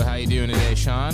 [0.00, 1.12] So how you doing today, Sean?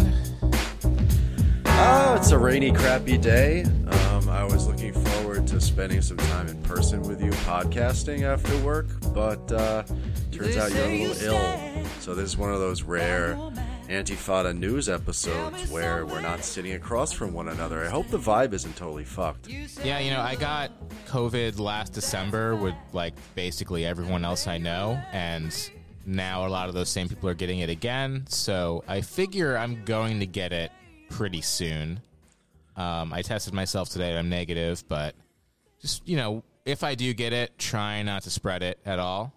[1.67, 3.65] Oh, it's a rainy, crappy day.
[3.65, 8.57] Um, I was looking forward to spending some time in person with you podcasting after
[8.59, 9.83] work, but uh,
[10.31, 11.85] turns out you're a little ill.
[11.99, 13.35] So this is one of those rare
[13.89, 17.85] Antifada news episodes where we're not sitting across from one another.
[17.85, 19.49] I hope the vibe isn't totally fucked.
[19.49, 20.71] Yeah, you know, I got
[21.09, 25.53] COVID last December with like basically everyone else I know, and
[26.07, 28.25] now a lot of those same people are getting it again.
[28.29, 30.71] So I figure I'm going to get it
[31.11, 32.01] pretty soon.
[32.77, 34.17] Um, I tested myself today.
[34.17, 35.15] I'm negative, but
[35.81, 39.33] just you know, if I do get it, try not to spread it at all.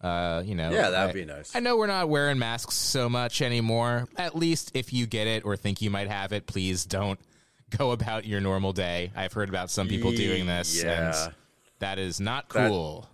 [0.00, 1.54] Uh, you know, Yeah, that'd I- be nice.
[1.54, 4.08] I know we're not wearing masks so much anymore.
[4.16, 7.20] At least if you get it or think you might have it, please don't
[7.78, 9.12] go about your normal day.
[9.14, 11.26] I've heard about some people doing this, Yeah.
[11.26, 11.34] and
[11.80, 13.08] that is not That- cool.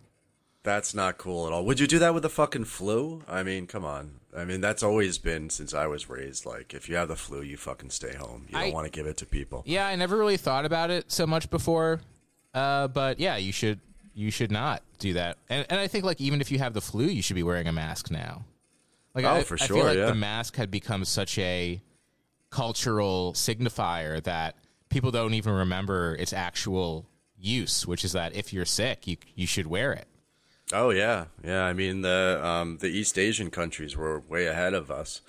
[0.66, 1.64] That's not cool at all.
[1.64, 3.22] Would you do that with the fucking flu?
[3.28, 4.14] I mean, come on.
[4.36, 6.44] I mean, that's always been since I was raised.
[6.44, 8.46] Like, if you have the flu, you fucking stay home.
[8.48, 9.62] You don't I- want to give it to people.
[9.64, 12.00] Yeah, I never really thought about it so much before,
[12.52, 13.78] uh, but yeah, you should
[14.12, 15.38] you should not do that.
[15.48, 17.68] And and I think like even if you have the flu, you should be wearing
[17.68, 18.44] a mask now.
[19.14, 20.06] Like Oh, I, for I sure, feel like yeah.
[20.06, 21.80] the mask had become such a
[22.50, 24.56] cultural signifier that
[24.88, 27.06] people don't even remember its actual
[27.38, 30.08] use, which is that if you're sick, you you should wear it.
[30.72, 31.64] Oh yeah, yeah.
[31.64, 35.20] I mean the um, the East Asian countries were way ahead of us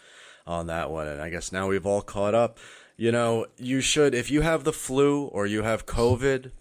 [0.47, 2.57] on that one, and I guess now we've all caught up.
[2.95, 6.52] You know, you should if you have the flu or you have COVID,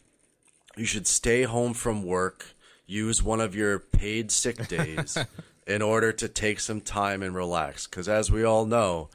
[0.77, 2.55] you should stay home from work.
[2.87, 5.17] Use one of your paid sick days
[5.67, 7.87] in order to take some time and relax.
[7.87, 9.09] Because as we all know,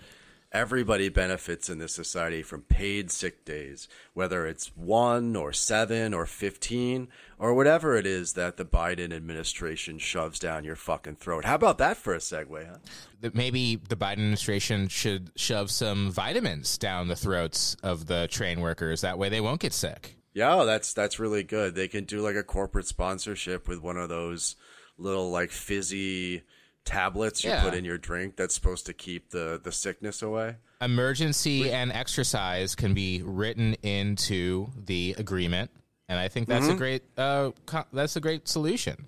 [0.51, 6.25] everybody benefits in this society from paid sick days, whether it's one or seven or
[6.25, 7.07] 15
[7.39, 11.45] or whatever it is that the Biden administration shoves down your fucking throat.
[11.45, 12.77] How about that for a segue, huh?
[13.21, 18.61] That maybe the Biden administration should shove some vitamins down the throats of the train
[18.61, 19.01] workers.
[19.01, 20.17] That way, they won't get sick.
[20.33, 21.75] Yeah, that's that's really good.
[21.75, 24.55] They can do like a corporate sponsorship with one of those
[24.97, 26.43] little like fizzy
[26.85, 27.63] tablets you Yeah.
[27.63, 30.57] put in your drink that's supposed to keep the the sickness away.
[30.81, 35.69] Emergen-C and exercise can be written into the agreement,
[36.09, 39.05] and I think that's a great uh, co- that's a great solution.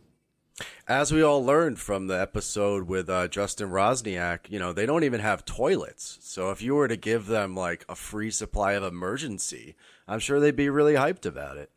[0.88, 5.04] As we all learned from the episode with uh, Justin Rosniak, you know, they don't
[5.04, 6.20] even have toilets.
[6.22, 9.74] So if you were to give them like a free supply of Emergen-C,
[10.08, 11.72] I'm sure they'd be really hyped about it.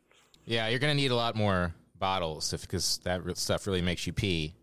[0.45, 4.13] Yeah, you're gonna need a lot more bottles because that re- stuff really makes you
[4.13, 4.53] pee.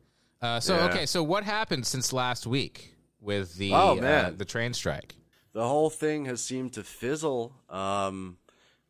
[0.42, 0.84] Uh, so Yeah.
[0.86, 5.14] okay, so what happened since last week with the Oh, uh, the train strike?
[5.52, 7.54] the whole thing has seemed to fizzle.
[7.70, 8.38] Um,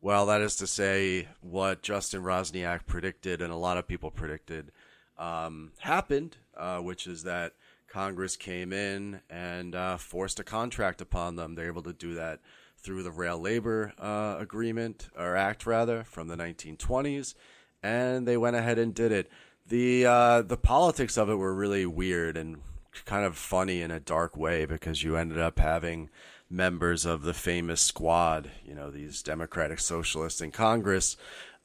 [0.01, 4.71] well, that is to say, what Justin Rosniak predicted and a lot of people predicted
[5.17, 7.53] um, happened, uh, which is that
[7.87, 11.55] Congress came in and uh, forced a contract upon them.
[11.55, 12.41] They're able to do that
[12.77, 17.33] through the Rail Labor uh, Agreement, or Act rather, from the 1920s,
[17.81, 19.29] and they went ahead and did it.
[19.67, 22.57] The uh, the politics of it were really weird and
[23.05, 26.09] kind of funny in a dark way because you ended up having
[26.49, 31.17] members of the famous squad, you know, these Democratic Socialists in Congress,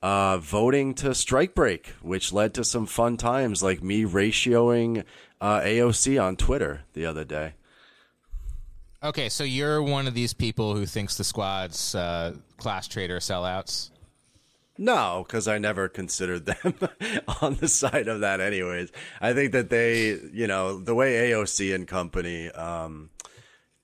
[0.03, 5.05] uh, voting to strike break, which led to some fun times like me ratioing
[5.41, 7.55] uh, AOC on Twitter the other day.
[9.03, 13.91] Okay, so you're one of these people who thinks the squad's uh, class traitor sellouts.
[14.81, 16.75] No, because I never considered them
[17.43, 18.91] on the side of that, anyways.
[19.21, 23.11] I think that they, you know, the way AOC and company um,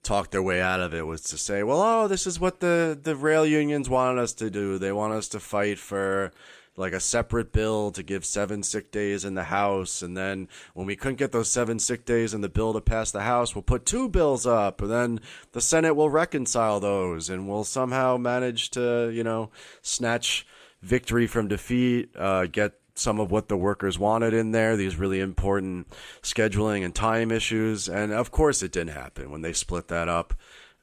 [0.03, 2.99] talked their way out of it was to say, well, oh, this is what the,
[3.01, 4.79] the rail unions wanted us to do.
[4.79, 6.33] They want us to fight for
[6.79, 10.01] like a separate bill to give seven sick days in the House.
[10.01, 13.11] And then when we couldn't get those seven sick days in the bill to pass
[13.11, 14.81] the House, we'll put two bills up.
[14.81, 15.21] And then
[15.53, 19.51] the Senate will reconcile those and we'll somehow manage to, you know,
[19.83, 20.47] snatch
[20.83, 25.21] victory from defeat, uh, get some of what the workers wanted in there, these really
[25.21, 25.87] important
[26.23, 27.89] scheduling and time issues.
[27.89, 30.35] And of course, it didn't happen when they split that up.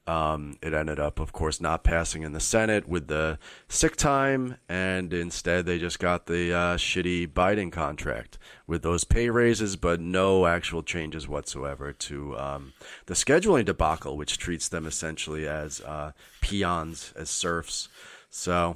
[0.06, 4.58] Um, it ended up, of course, not passing in the Senate with the sick time,
[4.68, 8.38] and instead they just got the uh, shitty Biden contract
[8.68, 12.74] with those pay raises, but no actual changes whatsoever to um,
[13.06, 16.12] the scheduling debacle, which treats them essentially as uh,
[16.42, 17.88] peons, as serfs.
[18.30, 18.76] So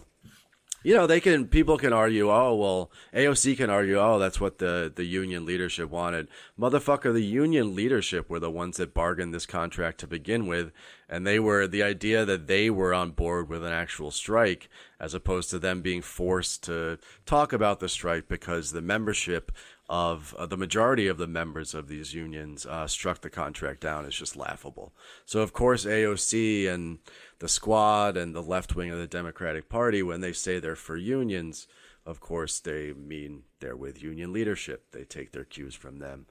[0.83, 4.59] you know, they can people can argue, oh well, AOC can argue, oh that's what
[4.59, 6.27] the the union leadership wanted.
[6.59, 10.71] Motherfucker, the union leadership were the ones that bargained this contract to begin with,
[11.09, 14.69] and they were the idea that they were on board with an actual strike
[14.99, 19.51] as opposed to them being forced to talk about the strike because the membership
[19.89, 24.05] of uh, the majority of the members of these unions uh, struck the contract down
[24.05, 24.93] is just laughable.
[25.25, 26.99] So, of course, AOC and
[27.39, 30.97] the squad and the left wing of the Democratic Party, when they say they're for
[30.97, 31.67] unions,
[32.05, 34.91] of course, they mean they're with union leadership.
[34.91, 36.25] They take their cues from them.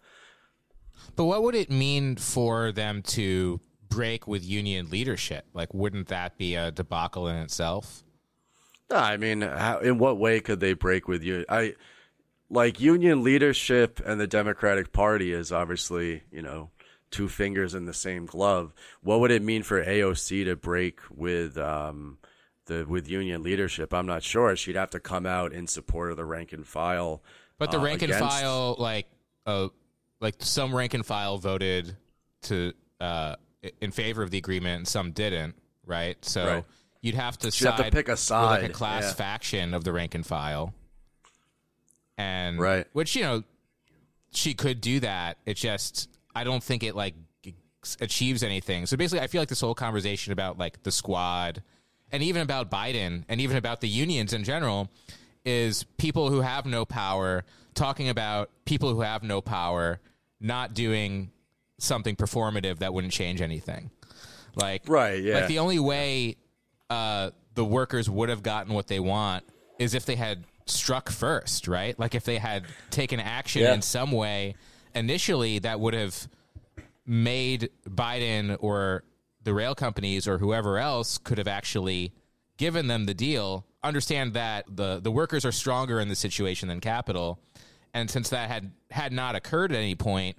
[1.15, 5.47] But what would it mean for them to break with union leadership?
[5.55, 8.03] Like, wouldn't that be a debacle in itself?
[8.91, 11.45] No, I mean, how, in what way could they break with you?
[11.49, 11.75] I
[12.49, 16.71] like union leadership and the Democratic Party is obviously, you know,
[17.11, 18.73] two fingers in the same glove.
[19.03, 22.19] What would it mean for AOC to break with um,
[22.67, 23.93] the with union leadership?
[23.93, 24.55] I'm not sure.
[24.57, 27.23] She'd have to come out in support of the rank and file.
[27.59, 29.07] But the uh, rank and file, like,
[29.47, 29.69] uh,
[30.21, 31.97] like some rank and file voted
[32.43, 33.37] to uh,
[33.81, 35.55] in favor of the agreement, and some didn't.
[35.85, 36.23] Right.
[36.25, 36.65] So Right.
[37.01, 39.13] you'd have to She'd have to pick a with, like side, a class yeah.
[39.15, 40.75] faction of the rank and file,
[42.19, 42.87] and Right.
[42.93, 43.43] which you know
[44.33, 45.39] she could do that.
[45.47, 47.15] It just I don't think it like
[48.01, 48.87] achieves anything.
[48.87, 51.63] So basically, I feel like this whole conversation about like the squad
[52.13, 54.91] and even about Biden and even about the unions in general
[55.45, 60.01] is people who have no power talking about people who have no power
[60.41, 61.31] not doing
[61.79, 63.91] something performative that wouldn't change anything.
[64.55, 65.35] Like Right, yeah.
[65.41, 66.37] Like the only way
[66.91, 69.45] uh, the workers would have gotten what they want
[69.79, 71.99] is if they had struck first, right?
[71.99, 73.75] Like if they had taken action Yeah.
[73.75, 74.55] in some way
[74.95, 76.29] initially, that would have
[77.07, 79.05] made Biden or
[79.43, 82.13] the rail companies or whoever else could have actually
[82.57, 83.65] given them the deal.
[83.83, 87.39] Understand that the the workers are stronger in this situation than capital,
[87.95, 90.37] and since that had had not occurred at any point,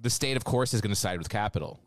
[0.00, 1.80] the state, of course, is going to side with capital.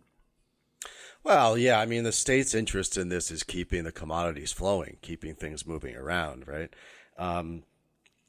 [1.23, 5.35] Well, yeah, I mean, the state's interest in this is keeping the commodities flowing, keeping
[5.35, 6.73] things moving around, right?
[7.17, 7.63] Um,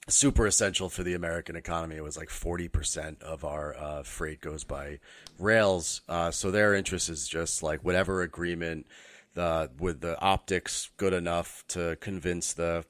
[0.09, 1.97] super essential for the American economy.
[1.97, 4.99] It was like 40% of our uh, freight goes by
[5.39, 6.03] rails.
[6.09, 8.87] Uh, so their interest is just like whatever agreement
[9.35, 12.85] the, with the optics good enough to convince the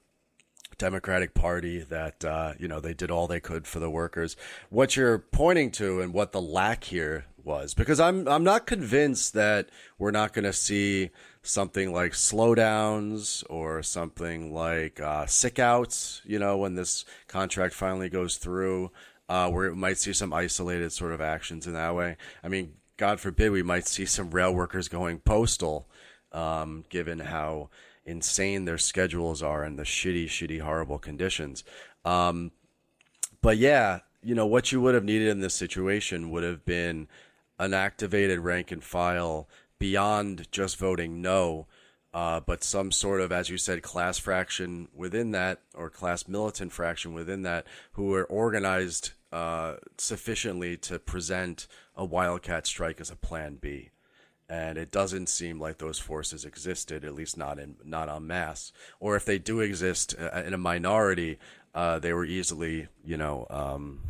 [0.78, 4.36] Democratic Party that uh, you know they did all they could for the workers.
[4.68, 9.32] What you're pointing to and what the lack here was, because I'm I'm not convinced
[9.34, 9.68] that
[9.98, 11.10] we're not going to see
[11.42, 16.22] something like slowdowns or something like uh, sick outs.
[16.24, 18.90] You know, when this contract finally goes through,
[19.28, 22.16] uh, where it might see some isolated sort of actions in that way.
[22.42, 25.88] I mean, God forbid we might see some rail workers going postal,
[26.32, 27.70] um, given how
[28.04, 31.64] insane their schedules are and the shitty, shitty, horrible conditions.
[32.04, 32.52] Um,
[33.40, 37.08] but yeah, you know, what you would have needed in this situation would have been
[37.58, 39.48] an activated rank and file
[39.82, 41.66] beyond just voting no,
[42.14, 46.72] uh, but some sort of, as you said, class fraction within that or class militant
[46.72, 53.16] fraction within that who are organized uh, sufficiently to present a wildcat strike as a
[53.16, 53.90] plan B
[54.48, 58.70] and it doesn't seem like those forces existed, at least not in not en masse.
[59.00, 61.38] Or if they do exist uh, in a minority,
[61.74, 64.00] uh, they were easily, you know, um,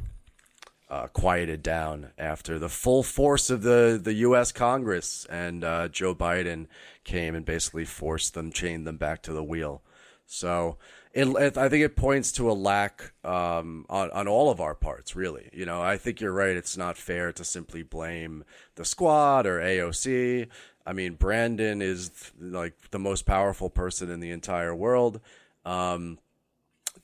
[0.92, 4.52] uh, quieted down after the full force of the the U.S.
[4.52, 6.66] Congress and uh, Joe Biden
[7.02, 9.80] came and basically forced them, chained them back to the wheel.
[10.26, 10.76] So
[11.14, 14.74] it, it, I think it points to a lack um, on on all of our
[14.74, 15.48] parts, really.
[15.54, 16.54] You know, I think you're right.
[16.54, 20.48] It's not fair to simply blame the squad or AOC.
[20.84, 25.22] I mean, Brandon is like the most powerful person in the entire world.
[25.64, 26.18] Um,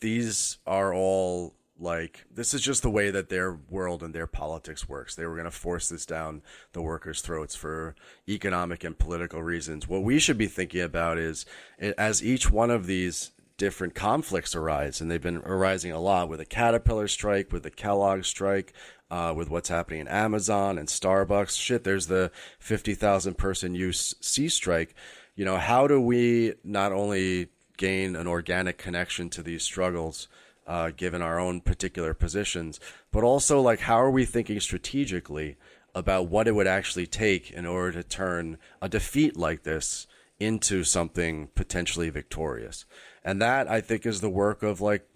[0.01, 4.89] these are all like this is just the way that their world and their politics
[4.89, 5.15] works.
[5.15, 6.43] They were going to force this down
[6.73, 7.95] the workers' throats for
[8.29, 9.89] economic and political reasons.
[9.89, 11.47] What we should be thinking about is
[11.79, 16.39] as each one of these different conflicts arise, and they've been arising a lot with
[16.39, 18.73] the Caterpillar strike, with the Kellogg strike,
[19.11, 21.59] uh, with what's happening in Amazon and Starbucks.
[21.59, 22.31] Shit, there's the
[22.61, 24.95] 50,000 person UC strike.
[25.35, 30.29] You know, how do we not only gain an organic connection to these struggles,
[30.69, 32.79] uh, given our own particular positions,
[33.11, 35.57] but also like how are we thinking strategically
[35.95, 40.07] about what it would actually take in order to turn a defeat like this
[40.39, 42.85] into something potentially victorious?
[43.25, 45.09] And that I think is the work of like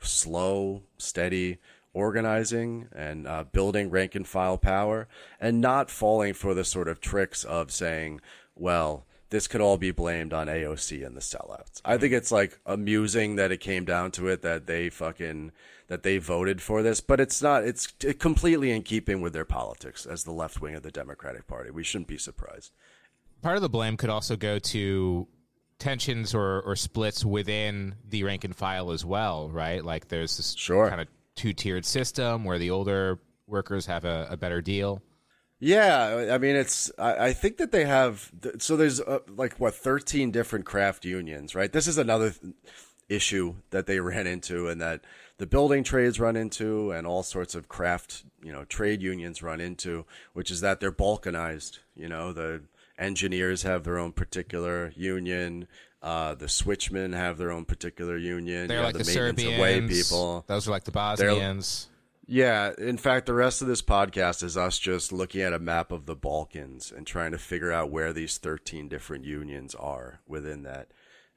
[0.00, 1.58] slow, steady
[1.92, 5.06] organizing and uh, building rank and file power
[5.40, 8.20] and not falling for the sort of tricks of saying,
[8.54, 11.80] well, this could all be blamed on AOC and the sellouts.
[11.84, 12.18] I think hmm.
[12.18, 15.52] it's like amusing that it came down to it that they fucking
[15.88, 17.64] that they voted for this, but it's not.
[17.64, 17.86] It's
[18.18, 21.70] completely in keeping with their politics as the left wing of the Democratic Party.
[21.70, 22.72] We shouldn't be surprised.
[23.40, 25.28] Part of the blame could also go to
[25.78, 29.84] tensions or, or splits within the rank and file as well, right?
[29.84, 30.88] Like there's this Sure.
[30.88, 35.02] kind of two tiered system where the older workers have a, a better deal?
[35.60, 36.90] Yeah, I mean, it's.
[36.98, 38.30] I, I think that they have.
[38.58, 41.72] So there's uh, like what 13 different craft unions, right?
[41.72, 42.54] This is another th-
[43.08, 45.00] issue that they ran into, and that
[45.38, 49.60] the building trades run into, and all sorts of craft, you know, trade unions run
[49.60, 51.80] into, which is that they're balkanized.
[51.96, 52.62] You know, the
[52.96, 55.66] engineers have their own particular union.
[56.00, 58.68] Uh, the switchmen have their own particular union.
[58.68, 59.58] They're you like the, the maintenance Serbians.
[59.58, 60.44] away people.
[60.46, 61.88] Those are like the Bosnians.
[62.30, 65.90] Yeah, in fact, the rest of this podcast is us just looking at a map
[65.90, 70.62] of the Balkans and trying to figure out where these 13 different unions are within
[70.64, 70.88] that.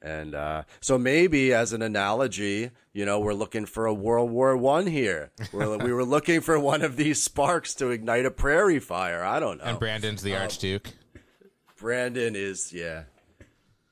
[0.02, 4.58] And uh, so maybe as an analogy, you know, we're looking for a World War
[4.58, 5.32] One here.
[5.54, 9.24] We're, we were looking for one of these sparks to ignite a prairie fire.
[9.24, 9.64] I don't know.
[9.64, 10.92] And Brandon's the Archduke.
[11.78, 13.04] Brandon is, yeah.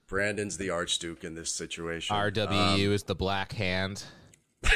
[0.05, 2.13] Brandon's the Archduke in this situation.
[2.13, 4.03] RWU is the Black Hand.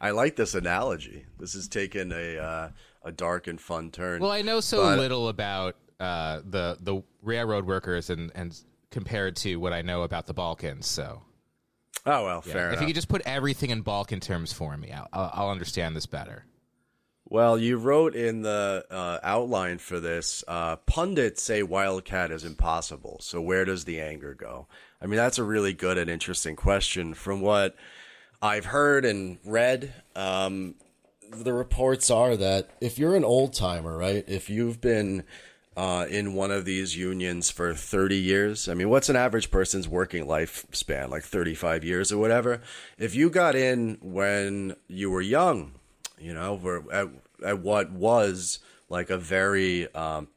[0.00, 1.26] I like this analogy.
[1.38, 2.68] This has taken a uh,
[3.02, 4.20] a dark and fun turn.
[4.20, 8.58] Well, I know so But- little about uh, the the railroad workers and and
[8.90, 10.86] compared to what I know about the Balkans.
[10.86, 11.22] So
[12.04, 12.80] oh well, fair if enough.
[12.82, 16.06] you could just put everything in Balkan terms for me, I'll, I'll, I'll understand this
[16.06, 16.44] better.
[17.28, 23.18] Well, you wrote in the uh, outline for this uh, pundits say Wildcat is impossible.
[23.20, 24.68] So where does the anger go?
[25.02, 27.14] I mean, that's a really good and interesting question.
[27.14, 27.74] From what
[28.42, 30.74] I've heard and read, um,
[31.30, 34.24] the reports are that if you're an old timer, right?
[34.28, 35.24] If you've been
[35.76, 38.68] uh, in one of these unions for 30 years.
[38.68, 41.10] I mean, what's an average person's working lifespan?
[41.10, 42.62] Like 35 years or whatever.
[42.98, 45.72] If you got in when you were young,
[46.18, 47.08] you know, at,
[47.46, 50.28] at what was like a very um,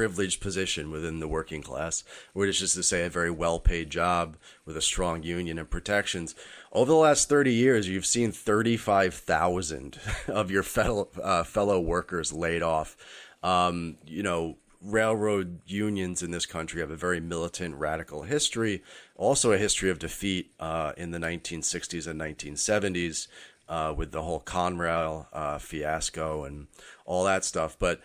[0.00, 4.38] privileged position within the working class, which is to say, a very well paid job
[4.64, 6.34] with a strong union and protections.
[6.72, 12.62] Over the last 30 years, you've seen 35,000 of your fellow, uh, fellow workers laid
[12.62, 12.96] off.
[13.42, 18.82] Um, you know, railroad unions in this country have a very militant, radical history,
[19.16, 23.28] also a history of defeat uh, in the 1960s and 1970s
[23.68, 26.68] uh, with the whole Conrail uh, fiasco and
[27.04, 27.76] all that stuff.
[27.78, 28.00] But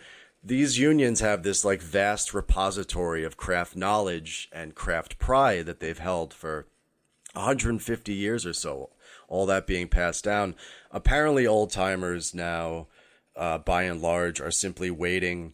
[0.46, 5.98] these unions have this like vast repository of craft knowledge and craft pride that they've
[5.98, 6.66] held for
[7.32, 8.90] 150 years or so.
[9.28, 10.54] All that being passed down.
[10.92, 12.86] Apparently, old timers now,
[13.34, 15.52] uh, by and large, are simply waiting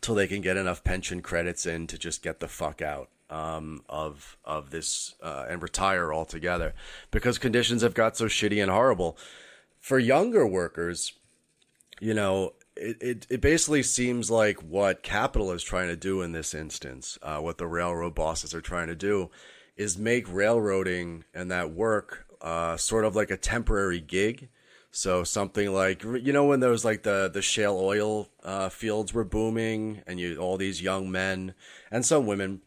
[0.00, 3.84] till they can get enough pension credits in to just get the fuck out um,
[3.88, 6.74] of of this uh, and retire altogether
[7.12, 9.16] because conditions have got so shitty and horrible.
[9.78, 11.12] For younger workers,
[12.00, 16.32] you know, it, it, it basically seems like what capital is trying to do in
[16.32, 19.30] this instance, uh, what the railroad bosses are trying to do,
[19.76, 24.48] is make railroading and that work uh, sort of like a temporary gig.
[24.90, 29.24] So something like you know when those like the the shale oil uh, fields were
[29.24, 31.54] booming, and you all these young men
[31.92, 32.62] and some women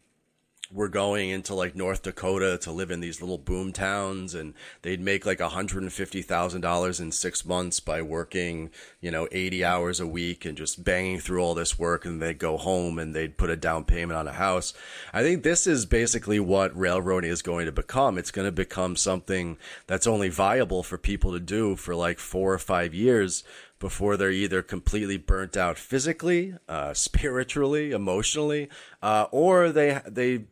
[0.73, 4.99] were going into like North Dakota to live in these little boom towns and they'd
[4.99, 10.57] make like $150,000 in 6 months by working, you know, 80 hours a week and
[10.57, 13.85] just banging through all this work and they'd go home and they'd put a down
[13.85, 14.73] payment on a house.
[15.13, 18.17] I think this is basically what railroading is going to become.
[18.17, 22.53] It's going to become something that's only viable for people to do for like 4
[22.53, 23.43] or 5 years
[23.83, 28.69] before they're either completely burnt out physically, uh, spiritually, emotionally,
[29.01, 30.45] uh, or they they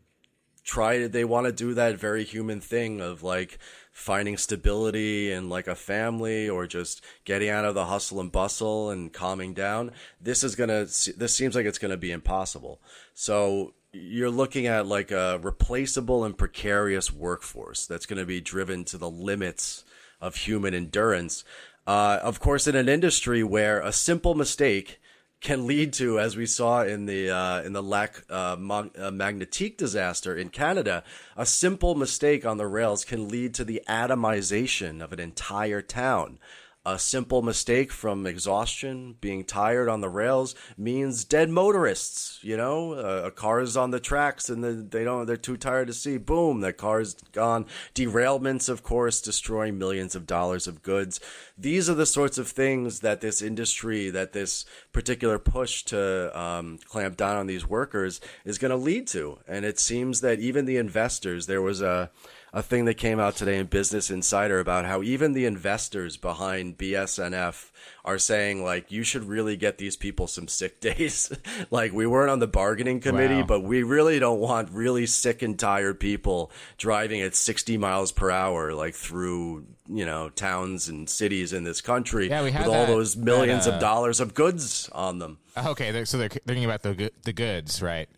[0.72, 3.60] try they want to do that very human thing of like
[3.92, 8.90] finding stability and like a family or just getting out of the hustle and bustle
[8.90, 9.92] and calming down.
[10.22, 12.80] This is gonna this seems like it's gonna be impossible.
[13.14, 18.86] So you're looking at like a replaceable and precarious workforce that's going to be driven
[18.86, 19.84] to the limits
[20.22, 21.44] of human endurance.
[21.86, 25.01] Uh, of course, in an industry where a simple mistake
[25.42, 29.76] can lead to, as we saw in the uh, in the Lac uh, uh, Mégantic
[29.76, 31.04] disaster in Canada,
[31.36, 36.38] a simple mistake on the rails can lead to the atomization of an entire town.
[36.84, 42.40] A simple mistake from exhaustion, being tired on the rails, means dead motorists.
[42.42, 45.58] You know, uh, a car is on the tracks and the, they don't, they're too
[45.58, 46.18] tired to see.
[46.18, 47.68] Boom, that car's gone.
[47.94, 51.20] Derailments, of course, destroying millions of dollars of goods.
[51.56, 56.80] These are the sorts of things that this industry, that this particular push to um,
[56.86, 59.38] clamp down on these workers is going to lead to.
[59.48, 62.10] And it seems that even the investors, there was a
[62.54, 66.78] a thing that came out today in Business Insider about how even the investors behind
[66.78, 67.72] BNSF
[68.04, 71.32] are saying like you should really get these people some sick days.
[71.72, 73.46] like we weren't on the bargaining committee, Wow.
[73.46, 78.30] but we really don't want really sick and tired people driving at 60 miles per
[78.30, 83.16] hour like through, you know, towns and cities in this country Yeah, with all those
[83.16, 85.38] millions that, uh, of dollars of goods on them.
[85.58, 88.10] Okay, they're, so they're thinking about the the goods, right?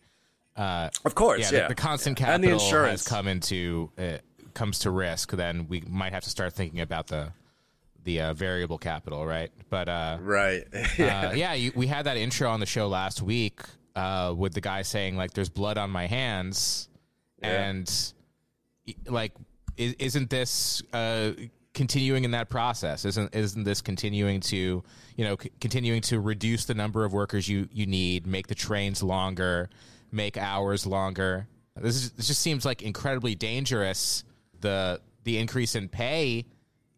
[0.56, 1.62] Of course, Yeah, yeah.
[1.64, 2.34] The, the constant Yeah.
[2.36, 3.02] and the insurance.
[3.04, 4.18] has come into uh,
[4.54, 5.32] comes to risk.
[5.32, 7.32] Then we might have to start thinking about the
[8.04, 9.50] the uh, variable capital, right?
[9.70, 10.64] But uh, Right.
[10.74, 13.62] uh, yeah, you, we had that intro on the show last week
[13.96, 16.90] uh, with the guy saying like, "There's blood on my hands,"
[17.42, 17.90] and
[19.08, 19.32] like,
[19.78, 21.32] is, isn't this uh,
[21.74, 23.06] continuing in that process?
[23.06, 24.84] Isn't isn't this continuing to
[25.16, 28.56] you know c- continuing to reduce the number of workers you you need, make the
[28.56, 29.70] trains longer,
[30.14, 31.48] make hours longer?
[31.76, 34.24] This is this just seems like incredibly dangerous.
[34.62, 36.46] The the increase in pay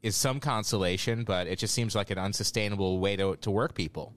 [0.04, 4.14] is some consolation, but it just seems like an unsustainable way to to work people.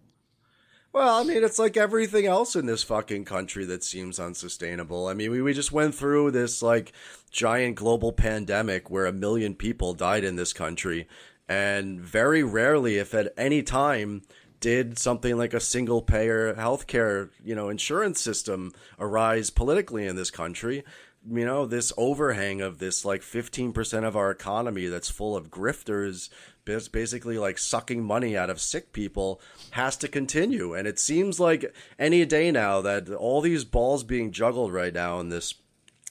[0.93, 5.07] Well, I mean, it's like everything else in this fucking country that seems unsustainable.
[5.07, 6.93] I mean, we, we just went through this like
[7.31, 11.07] giant global pandemic where a million people died in this country.
[11.47, 14.23] And very rarely, if at any time,
[14.61, 20.31] did something like a single payer healthcare, you know, insurance system arise politically in this
[20.31, 20.85] country.
[21.31, 26.31] You know, this overhang of this like 15% of our economy that's full of grifters,
[26.65, 29.41] basically like sucking money out of sick people,
[29.73, 30.75] has to continue.
[30.75, 35.21] And it seems like any day now that all these balls being juggled right now
[35.21, 35.55] in this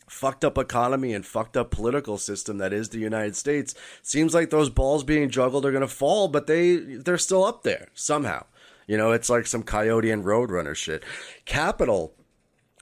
[0.08, 4.50] fucked up economy and fucked up political system that is the United States seems like
[4.50, 8.46] those balls being juggled are going to fall but they they're still up there somehow.
[8.88, 11.04] You know it's like some coyote and roadrunner shit.
[11.46, 12.14] Capital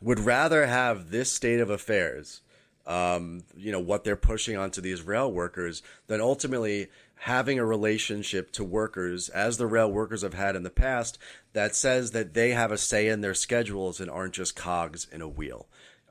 [0.01, 2.41] would rather have this state of affairs
[2.86, 8.51] um, you know what they're pushing onto these rail workers than ultimately having a relationship
[8.51, 11.17] to workers as the rail workers have had in the past
[11.53, 15.22] that says that they have a say in their schedules and aren't just cogs in
[15.22, 15.67] a wheel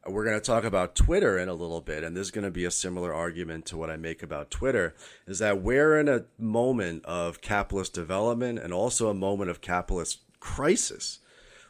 [0.06, 2.50] we're going to talk about Twitter in a little bit, and this is going to
[2.50, 4.94] be a similar argument to what I make about Twitter.
[5.26, 10.20] Is that we're in a moment of capitalist development and also a moment of capitalist
[10.40, 11.20] crisis,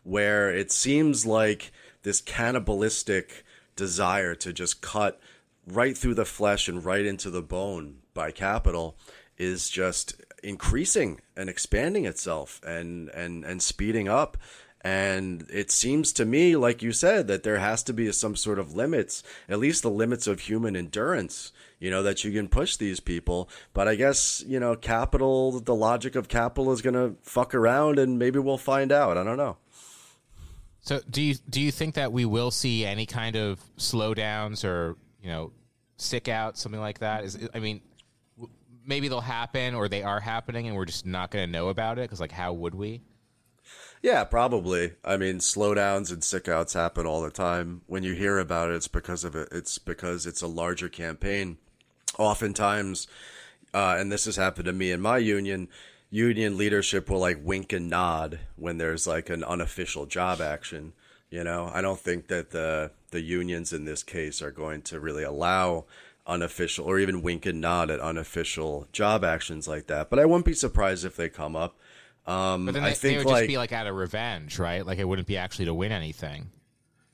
[0.02, 3.44] where it seems like this cannibalistic
[3.76, 5.20] desire to just cut
[5.66, 8.96] right through the flesh and right into the bone by capital
[9.38, 14.36] is just increasing and expanding itself and and and speeding up
[14.84, 18.58] and it seems to me like you said that there has to be some sort
[18.58, 22.76] of limits at least the limits of human endurance you know that you can push
[22.76, 27.16] these people but i guess you know capital the logic of capital is going to
[27.22, 29.56] fuck around and maybe we'll find out i don't know
[30.82, 34.96] So do you do you think that we will see any kind of slowdowns or
[35.22, 35.52] you know
[35.96, 37.24] stick out something like that?
[37.24, 37.80] Is I mean,
[38.84, 41.98] maybe they'll happen or they are happening and we're just not going to know about
[41.98, 43.00] it because like how would we?
[44.04, 44.92] Yeah, probably.
[45.02, 47.80] I mean, slowdowns and sickouts happen all the time.
[47.86, 49.48] When you hear about it, it's because of it.
[49.50, 51.56] It's because it's a larger campaign.
[52.18, 53.06] Oftentimes,
[53.72, 55.68] uh, and this has happened to me in my union.
[56.10, 60.92] Union leadership will like wink and nod when there's like an unofficial job action.
[61.30, 65.00] You know, I don't think that the the unions in this case are going to
[65.00, 65.86] really allow
[66.26, 70.10] unofficial or even wink and nod at unofficial job actions like that.
[70.10, 71.78] But I wouldn't be surprised if they come up.
[72.26, 74.58] Um, But then I they, think they would like just be like out of revenge,
[74.58, 74.84] right?
[74.84, 76.50] Like it wouldn't be actually to win anything.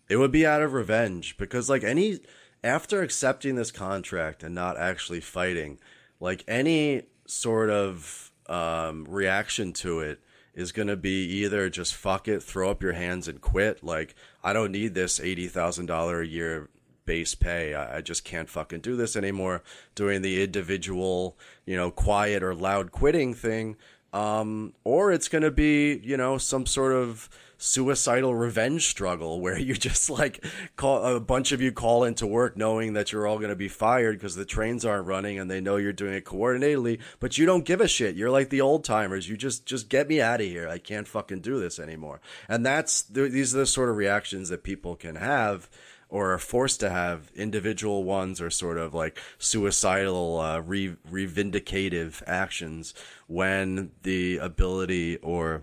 [0.08, 2.18] It would be out of revenge because, like, any
[2.64, 5.78] after accepting this contract and not actually fighting,
[6.18, 10.20] like, any sort of um, reaction to it
[10.52, 13.84] is going to be either just fuck it, throw up your hands and quit.
[13.84, 16.68] Like, I don't need this $80,000 a year
[17.06, 17.74] base pay.
[17.74, 19.62] I, I just can't fucking do this anymore.
[19.94, 23.76] Doing the individual, you know, quiet or loud quitting thing.
[24.12, 27.28] Um, or it's going to be, you know, some sort of
[27.62, 30.44] suicidal revenge struggle where you just like
[30.76, 33.68] call a bunch of you call into work knowing that you're all going to be
[33.68, 37.46] fired because the trains aren't running and they know you're doing it coordinatedly, but you
[37.46, 38.16] don't give a shit.
[38.16, 39.28] You're like the old timers.
[39.28, 40.68] You just, just get me out of here.
[40.68, 42.20] I can't fucking do this anymore.
[42.48, 45.68] And that's, these are the sort of reactions that people can have
[46.10, 52.22] or are forced to have individual ones or sort of like suicidal uh, re- reivindicative
[52.26, 52.92] actions
[53.28, 55.62] when the ability or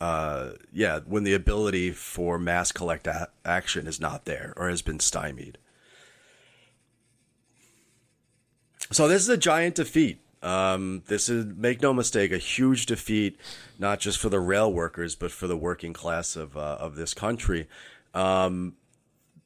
[0.00, 4.82] uh, yeah when the ability for mass collect a- action is not there or has
[4.82, 5.58] been stymied.
[8.92, 10.20] So this is a giant defeat.
[10.42, 13.40] Um, this is make no mistake a huge defeat
[13.80, 17.14] not just for the rail workers but for the working class of uh, of this
[17.14, 17.66] country.
[18.14, 18.74] Um,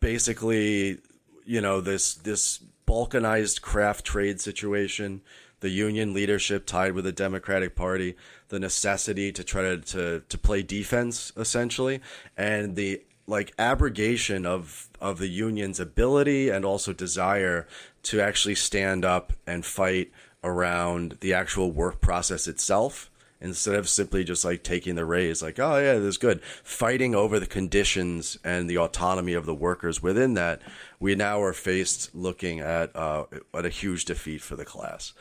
[0.00, 0.98] basically,
[1.44, 5.20] you know, this this balkanized craft trade situation,
[5.60, 8.16] the union leadership tied with the Democratic Party,
[8.48, 12.00] the necessity to try to, to, to play defense essentially,
[12.36, 17.66] and the like abrogation of of the union's ability and also desire
[18.02, 20.10] to actually stand up and fight
[20.42, 23.09] around the actual work process itself
[23.40, 26.42] instead of simply just like taking the raise like oh yeah this is good.
[26.42, 30.60] Fighting over the conditions and the autonomy of the workers within that
[30.98, 33.24] we now are faced looking at uh,
[33.54, 35.12] at a huge defeat for the class.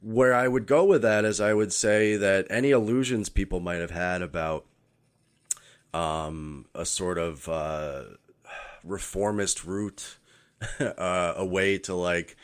[0.00, 3.80] Where I would go with that is I would say that any illusions people might
[3.80, 4.64] have had about
[5.92, 8.04] um, a sort of uh,
[8.84, 10.18] reformist route,
[10.80, 12.36] uh, a way to like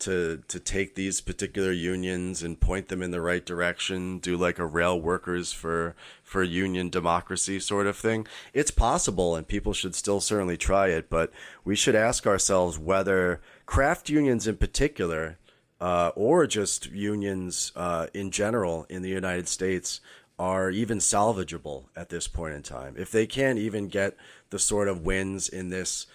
[0.00, 4.58] to to take these particular unions and point them in the right direction, do like
[4.58, 8.26] a rail workers for for union democracy sort of thing.
[8.52, 11.10] It's possible, and people should still certainly try it.
[11.10, 11.32] But
[11.64, 15.38] we should ask ourselves whether craft unions in particular
[15.80, 20.00] uh, or just unions uh, in general in the United States
[20.38, 22.94] are even salvageable at this point in time.
[22.96, 24.16] If they can't even get
[24.50, 26.06] the sort of wins in this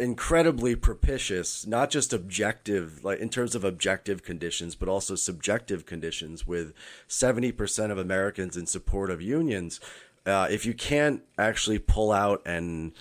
[0.00, 6.46] incredibly propitious, not just objective, like in terms of objective conditions, but also subjective conditions
[6.46, 6.72] with
[7.08, 9.80] 70% of Americans in support of unions.
[10.24, 12.92] Uh, if you can't actually pull out and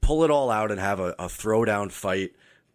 [0.00, 2.32] pull it all out and have a, a throwdown fight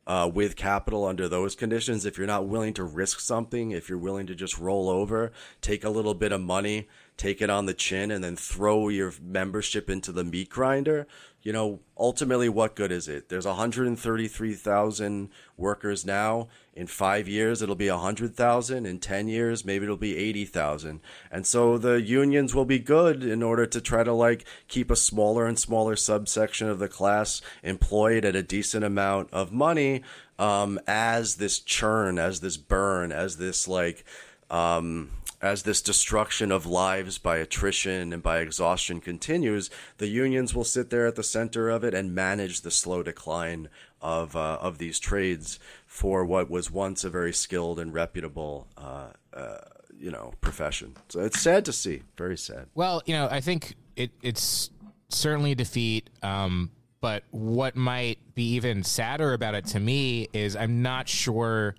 [0.07, 3.97] uh, with capital under those conditions, if you're not willing to risk something, if you're
[3.97, 7.73] willing to just roll over, take a little bit of money, take it on the
[7.73, 11.07] chin, and then throw your membership into the meat grinder,
[11.45, 13.29] you know, ultimately, what good is it?
[13.29, 16.47] There's 133,000 workers now.
[16.73, 18.85] In five years, it'll be 100,000.
[18.87, 21.01] In 10 years, maybe it'll be 80,000.
[21.31, 24.95] And so the unions will be good in order to try to like keep a
[24.95, 30.01] smaller and smaller subsection of the class employed at a decent amount of money
[30.39, 34.03] um, as this churn, as this burn, as this like
[34.49, 40.63] um, as this destruction of lives by attrition and by exhaustion continues, the unions will
[40.63, 43.69] sit there at the center of it and manage the slow decline
[44.01, 48.67] of uh, of these trades for what was once a very skilled and reputable.
[48.77, 49.57] Uh, uh,
[49.97, 50.93] you know, profession.
[51.07, 52.03] So it's sad to see.
[52.17, 52.67] Very sad.
[52.75, 54.69] Well, you know, I think it, it's
[55.09, 56.09] certainly a defeat.
[56.21, 56.71] Um,
[57.01, 61.75] but what might be even sadder about it to me is I'm not sure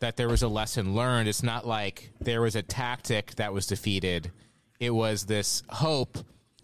[0.00, 1.28] that there was a lesson learned.
[1.28, 4.30] It's not like there was a tactic that was defeated.
[4.78, 6.18] It was this hope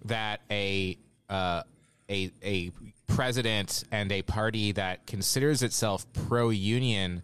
[0.05, 0.99] that a
[1.31, 1.62] uh,
[2.11, 2.71] a a
[3.07, 7.23] president and a party that considers itself pro union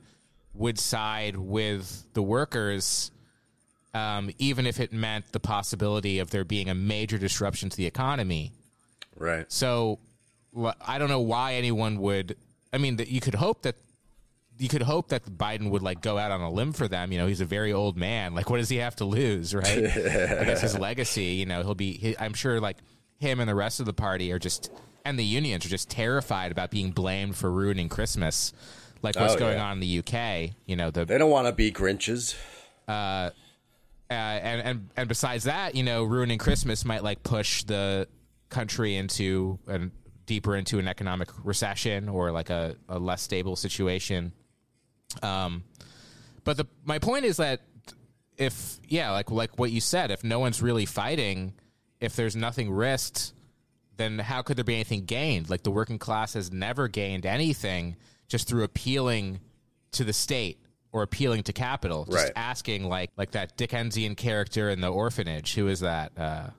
[0.55, 3.11] would side with the workers,
[3.95, 7.87] um, even if it meant the possibility of there being a major disruption to the
[7.87, 8.53] economy.
[9.17, 9.51] Right.
[9.51, 9.99] So
[10.81, 12.37] I don't know why anyone would.
[12.73, 13.77] I mean, that you could hope that
[14.59, 17.13] you could hope that Biden would like go out on a limb for them.
[17.13, 18.35] You know, he's a very old man.
[18.35, 19.67] Like, what does he have to lose, right?
[19.79, 21.25] I guess his legacy.
[21.25, 21.93] You know, he'll be.
[21.93, 22.79] He, I'm sure, like
[23.19, 24.71] him and the rest of the party are just,
[25.05, 28.53] and the unions are just terrified about being blamed for ruining Christmas,
[29.03, 29.67] like what's oh, going yeah.
[29.67, 30.55] on in the UK.
[30.67, 32.37] You know, the they don't want to be Grinches.
[32.87, 33.31] Uh,
[34.11, 38.09] uh, and and and besides that, you know, ruining Christmas might like push the
[38.49, 39.91] country into and
[40.27, 44.33] deeper into an economic recession or like a, a less stable situation.
[45.23, 45.65] Um,
[46.45, 47.61] but the my point is that
[48.37, 51.55] if yeah, like like what you said, if no one's really fighting,
[52.01, 53.33] if there's nothing risked,
[53.97, 55.51] then how could there be anything gained?
[55.51, 57.97] Like the working class has never gained anything
[58.29, 59.41] just through appealing
[59.93, 60.59] to the state
[60.93, 62.05] or appealing to capital.
[62.05, 62.33] Just right.
[62.37, 65.55] asking like like that Dickensian character in the orphanage.
[65.55, 66.13] Who is that?
[66.17, 66.51] Uh,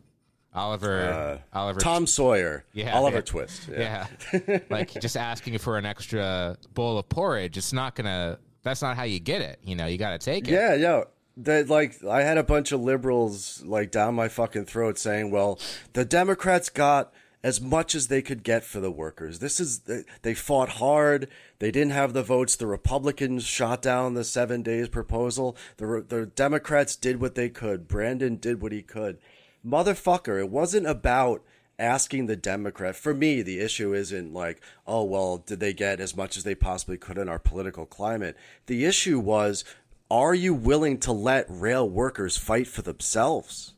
[0.54, 3.22] Oliver, uh, Oliver, Tom Sawyer, yeah, Oliver yeah.
[3.22, 4.60] Twist, yeah, yeah.
[4.70, 7.58] like just asking for an extra bowl of porridge.
[7.58, 8.40] It's not gonna.
[8.64, 9.60] That's not how you get it.
[9.64, 10.52] You know, you got to take it.
[10.52, 11.04] Yeah, yeah.
[11.38, 15.60] That like I had a bunch of liberals like down my fucking throat saying, "Well,
[15.94, 19.40] the Democrats got." as much as they could get for the workers.
[19.40, 19.84] This is
[20.24, 21.30] they fought hard.
[21.60, 22.58] They didn't have the votes.
[22.58, 25.56] The Republicans shot down the 7 days proposal.
[25.78, 27.88] The the Democrats did what they could.
[27.88, 29.20] Brandon did what he could
[29.66, 31.44] motherfucker, it wasn't about
[31.80, 32.96] asking the Democrat.
[32.96, 36.56] For me, the issue isn't like, oh, well, did they get as much as they
[36.56, 38.38] possibly could in our political climate?
[38.68, 39.64] The issue was,
[40.12, 43.74] are you willing to let rail workers fight for themselves?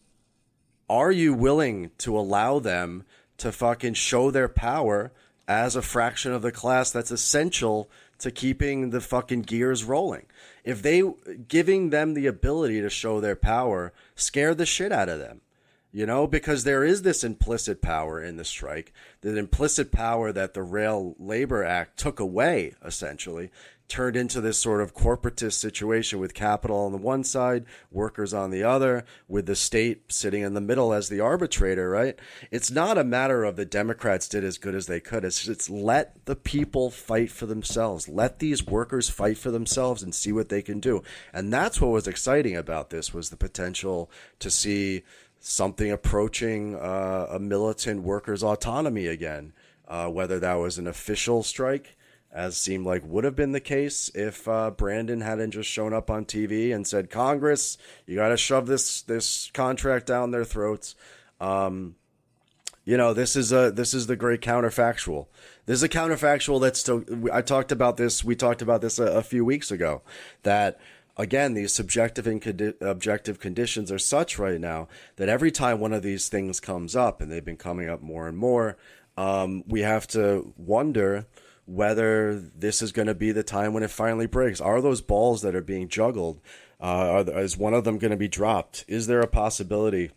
[0.90, 3.04] Are you willing to allow them
[3.38, 5.12] to fucking show their power
[5.48, 7.90] as a fraction of the class that's essential
[8.20, 10.26] to keeping the fucking gears rolling?
[10.64, 11.04] If they
[11.48, 15.42] giving them the ability to show their power scare the shit out of them
[15.92, 20.54] you know, because there is this implicit power in the strike, the implicit power that
[20.54, 23.52] the Rail Labor Act took away, essentially,
[23.92, 28.50] turned into this sort of corporatist situation with capital on the one side, workers on
[28.50, 32.18] the other, with the state sitting in the middle as the arbitrator, right?
[32.52, 35.26] It's not a matter of the Democrats did as good as they could.
[35.26, 38.08] It's, it's let the people fight for themselves.
[38.08, 41.04] Let these workers fight for themselves and see what they can do.
[41.34, 45.04] And that's what was exciting about this was the potential to see
[45.42, 49.52] something approaching uh, a militant workers' autonomy again,
[49.88, 51.98] uh, whether that was an official strike
[52.34, 56.10] as seemed like would have been the case if uh, Brandon hadn't just shown up
[56.10, 60.96] on TV and said, "Congress, you got to shove this this contract down their throats."
[61.42, 61.96] Um,
[62.86, 65.28] you know, this is a this is the great counterfactual.
[65.66, 67.04] This is a counterfactual that's still.
[67.32, 68.24] I talked about this.
[68.24, 70.02] We talked about this a, a few weeks ago.
[70.44, 70.80] That
[71.18, 75.94] again, these subjective and condi- objective conditions are such right now that every time one
[75.94, 78.78] of these things comes up, and they've been coming up more and more,
[79.18, 81.26] um, we have to wonder
[81.66, 84.60] whether this is going to be the time when it finally breaks.
[84.60, 86.42] Are those balls that are being juggled,
[86.80, 88.84] uh, are, is one of them going to be dropped?
[88.88, 90.12] Is there a possibility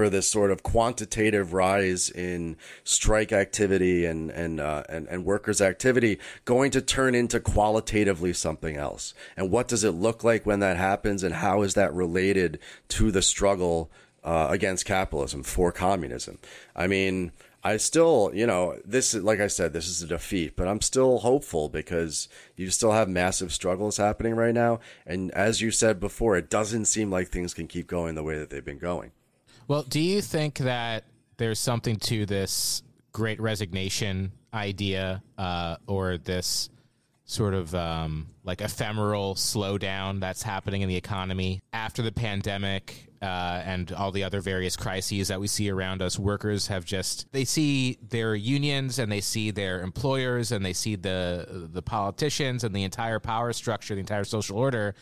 [0.00, 5.60] for this sort of quantitative rise in strike activity and and, uh, and and workers'
[5.60, 9.12] activity going to turn into qualitatively something else?
[9.36, 11.22] And what does it look like when that happens?
[11.22, 12.58] And how is that related
[12.88, 13.90] to the struggle
[14.24, 16.38] uh, against capitalism for communism?
[16.74, 17.32] I mean
[17.62, 20.80] I still, you know, this is like I said, this is a defeat, but I'm
[20.80, 24.80] still hopeful because you still have massive struggles happening right now.
[25.04, 28.38] And as you said before, it doesn't seem like things can keep going the way
[28.38, 29.12] that they've been going.
[29.70, 31.04] Well, do you think that
[31.36, 36.70] there's something to this great resignation idea uh, or this
[37.24, 43.62] sort of um, like ephemeral slowdown that's happening in the economy after the pandemic uh,
[43.64, 46.18] and all the other various crises that we see around us.
[46.18, 50.96] Workers have just they see their unions and they see their employers and they see
[50.96, 54.96] the the politicians and the entire power structure, the entire social order,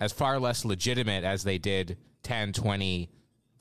[0.00, 3.10] as far less legitimate as they did 10, 20,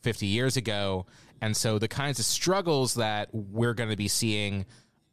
[0.06, 1.08] 50 years ago.
[1.42, 4.68] And so the kinds of struggles that we're going to be seeing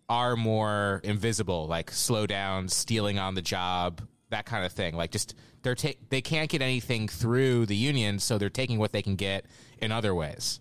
[0.06, 4.94] are more invisible, like slowdowns, stealing on the job, that kind of thing.
[4.94, 8.92] Like just they're ta- they can't get anything through the union, so they're taking what
[8.92, 9.46] they can get
[9.78, 10.60] in other ways.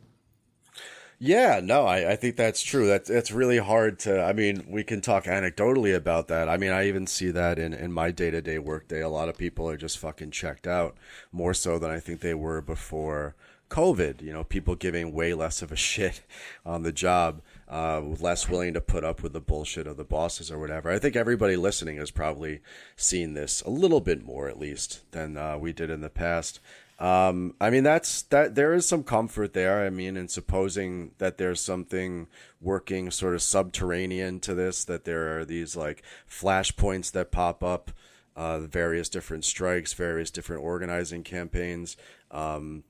[1.19, 2.87] Yeah, no, I, I think that's true.
[2.87, 4.23] That's it's really hard to.
[4.23, 6.47] I mean, we can talk anecdotally about that.
[6.47, 9.01] I mean, I even see that in in my day to day workday.
[9.01, 10.95] A lot of people are just fucking checked out
[11.33, 13.35] more so than I think they were before
[13.71, 14.21] COVID.
[14.21, 16.21] You know, people giving way less of a shit
[16.65, 20.51] on the job uh, less willing to put up with the bullshit of the bosses
[20.51, 20.91] or whatever.
[20.91, 22.59] I think everybody listening has probably
[22.97, 26.59] seen this a little bit more, at least, than uh, we did in the past.
[26.99, 28.53] Um, I mean, that's that.
[28.55, 29.83] There is some comfort there.
[29.83, 32.27] I mean, in supposing that there's something
[32.59, 37.91] working sort of subterranean to this, that there are these like flashpoints that pop up,
[38.35, 41.97] uh, various different strikes, various different organizing campaigns.
[42.29, 42.83] Um,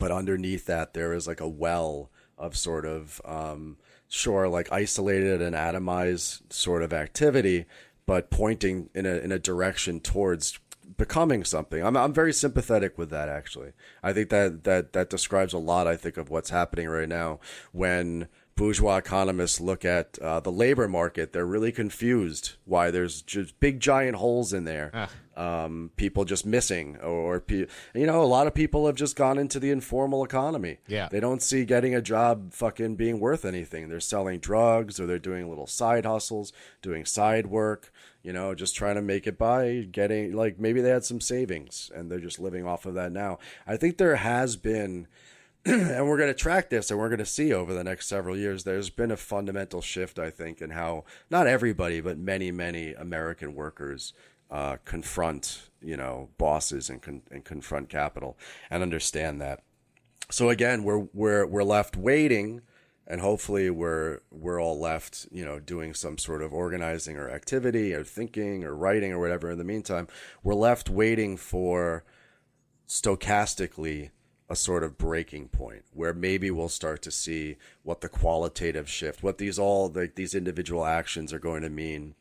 [0.00, 3.76] but underneath that, there is like a well of sort of um,
[4.08, 7.66] sure like isolated and atomized sort of activity,
[8.06, 10.58] but pointing in a in a direction towards
[10.96, 11.84] becoming something.
[11.84, 13.72] I'm I'm very sympathetic with that actually.
[14.02, 17.38] I think that that that describes a lot I think of what's happening right now
[17.72, 23.58] when bourgeois economists look at uh, the labor market, they're really confused why there's just
[23.60, 24.90] big giant holes in there.
[24.92, 25.08] Ah.
[25.40, 29.38] Um, people just missing, or, or you know, a lot of people have just gone
[29.38, 30.80] into the informal economy.
[30.86, 33.88] Yeah, they don't see getting a job fucking being worth anything.
[33.88, 37.90] They're selling drugs, or they're doing little side hustles, doing side work.
[38.22, 41.90] You know, just trying to make it by getting like maybe they had some savings
[41.94, 43.38] and they're just living off of that now.
[43.66, 45.06] I think there has been
[45.64, 48.34] and we're going to track this and we're going to see over the next several
[48.34, 52.94] years there's been a fundamental shift i think in how not everybody but many many
[52.94, 54.14] american workers
[54.50, 58.36] uh, confront you know bosses and, con- and confront capital
[58.70, 59.62] and understand that.
[60.30, 62.62] So again we're we're we're left waiting
[63.06, 67.94] and hopefully we're we're all left you know doing some sort of organizing or activity
[67.94, 69.50] or thinking or writing or whatever.
[69.50, 70.08] In the meantime
[70.42, 72.04] we're left waiting for
[72.88, 74.10] stochastically
[74.48, 79.22] a sort of breaking point where maybe we'll start to see what the qualitative shift,
[79.22, 82.16] what these all the, these individual actions are going to mean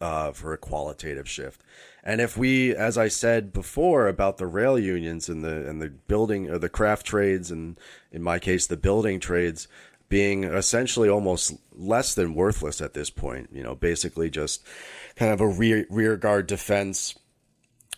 [0.00, 1.62] uh, for a qualitative shift.
[2.02, 5.90] And if we, as I said before about the rail unions and the and the
[5.90, 7.78] building or the craft trades and
[8.10, 9.68] in my case the building trades
[10.08, 14.64] being essentially almost less than worthless at this point, you know, basically just
[15.14, 17.14] kind of a rear, rear guard defense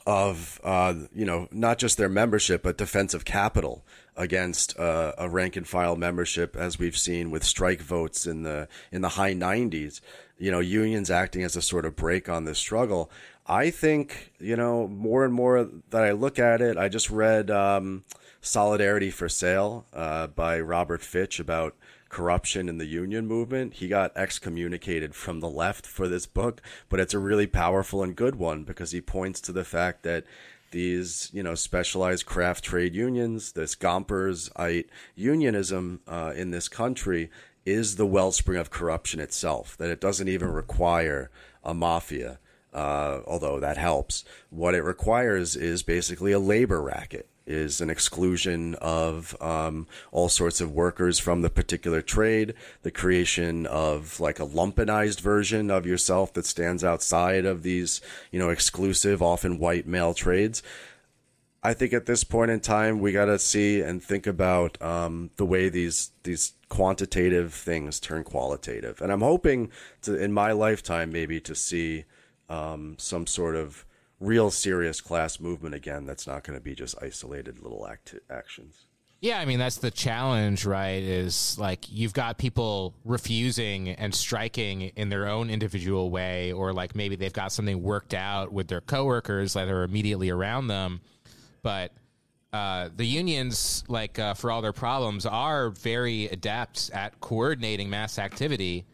[0.07, 3.85] of uh, you know not just their membership but defensive capital
[4.17, 8.69] against uh, a rank and file membership, as we've seen with strike votes in the
[8.91, 10.01] in the high 90s.
[10.43, 13.13] You know, unions acting as a sort of break on this struggle.
[13.47, 17.49] I think, you know, more and more that I look at it, I just read
[17.49, 18.03] um,
[18.41, 21.77] Solidarity for Sale uh, by Robert Fitch about
[22.09, 23.75] corruption in the union movement.
[23.75, 28.17] He got excommunicated from the left for this book, but it's a really powerful and
[28.17, 30.25] good one because he points to the fact that
[30.73, 37.31] these, you know, specialized craft trade unions, this Gompersite unionism uh, in this country
[37.65, 41.31] is the wellspring of corruption itself, that it doesn't even require
[41.65, 42.39] a mafia.
[42.73, 44.25] Uh, although that helps.
[44.49, 50.61] What it requires is basically a labor racket is an exclusion of um, all sorts
[50.61, 56.33] of workers from the particular trade, the creation of like a lumpenized version of yourself
[56.35, 60.63] that stands outside of these, you know, exclusive, often white male trades.
[61.65, 65.31] I think at this point in time, we got to see and think about um,
[65.37, 69.71] the way these these quantitative things turn qualitative, and I'm hoping
[70.03, 72.05] to, in my lifetime, maybe to see
[72.49, 73.85] um, some sort of
[74.19, 78.87] real serious class movement again that's not going to be just isolated little act- actions.
[79.21, 81.01] Yeah, I mean that's the challenge, right?
[81.01, 86.97] Is like you've got people refusing and striking in their own individual way or like
[86.97, 91.03] maybe they've got something worked out with their coworkers that are immediately around them.
[91.63, 91.93] But
[92.53, 98.19] uh, the unions, like uh, for all their problems, are very adept at coordinating mass
[98.19, 98.85] activity,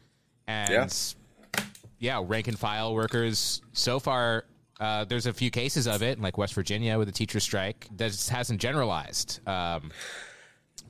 [0.47, 1.65] and yeah,
[1.99, 4.45] yeah rank and file workers so far
[4.81, 8.29] uh, there's a few cases of it, like West Virginia with the teacher strike, that
[8.31, 9.41] hasn't generalized.
[9.47, 9.91] Um,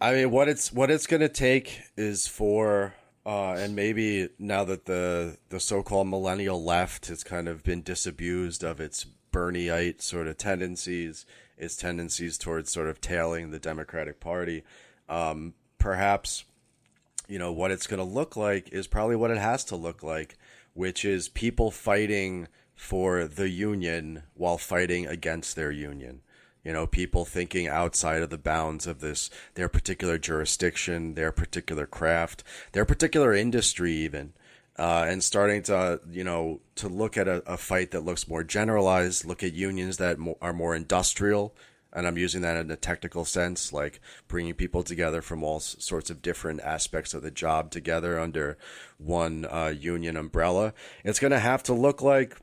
[0.00, 4.64] I mean, what it's what it's going to take is for, uh, and maybe now
[4.64, 10.26] that the the so-called millennial left has kind of been disabused of its Bernieite sort
[10.26, 14.64] of tendencies, its tendencies towards sort of tailing the Democratic Party.
[15.08, 16.44] Um, perhaps,
[17.28, 20.02] you know, what it's going to look like is probably what it has to look
[20.02, 20.36] like,
[20.74, 26.20] which is people fighting for the union while fighting against their union.
[26.64, 31.86] You know, people thinking outside of the bounds of this, their particular jurisdiction, their particular
[31.86, 34.32] craft, their particular industry, even.
[34.78, 38.44] Uh, and starting to, you know, to look at a, a, fight that looks more
[38.44, 41.52] generalized, look at unions that mo- are more industrial.
[41.92, 46.10] And I'm using that in a technical sense, like bringing people together from all sorts
[46.10, 48.56] of different aspects of the job together under
[48.98, 50.74] one uh, union umbrella.
[51.02, 52.36] It's going to have to look like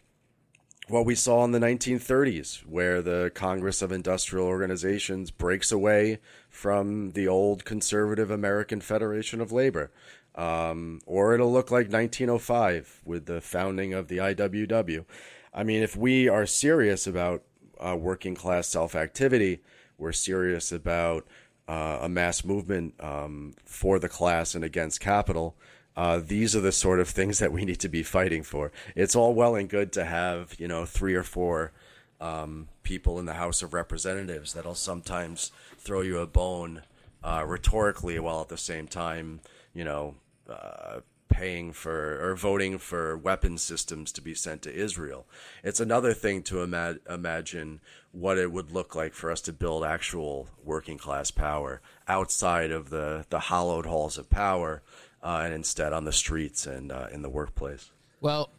[0.87, 6.19] what we saw in the 1930s, where the Congress of Industrial Organizations breaks away
[6.49, 9.91] from the old conservative American Federation of Labor.
[10.35, 15.05] Um, or it'll look like 1905 with the founding of the IWW.
[15.53, 17.43] I mean, if we are serious about
[17.79, 19.61] uh, working class self activity,
[19.97, 21.25] we're serious about
[21.67, 25.55] uh, a mass movement um, for the class and against capital
[25.95, 28.71] uh, these are the sort of things that we need to be fighting for.
[28.95, 31.71] It's all well and good to have, you know, three or four
[32.19, 36.81] um, people in the House of Representatives that'll sometimes throw you a bone
[37.23, 39.39] uh, rhetorically while at the same time,
[39.73, 40.15] you know,
[40.49, 45.25] uh, paying for or voting for weapon systems to be sent to Israel.
[45.63, 47.81] It's another thing to ima- imagine
[48.11, 52.89] what it would look like for us to build actual working class power outside of
[52.89, 54.81] the, the hollowed halls of power
[55.21, 57.91] uh, and instead on the streets and uh, in the workplace.
[58.21, 58.51] Well,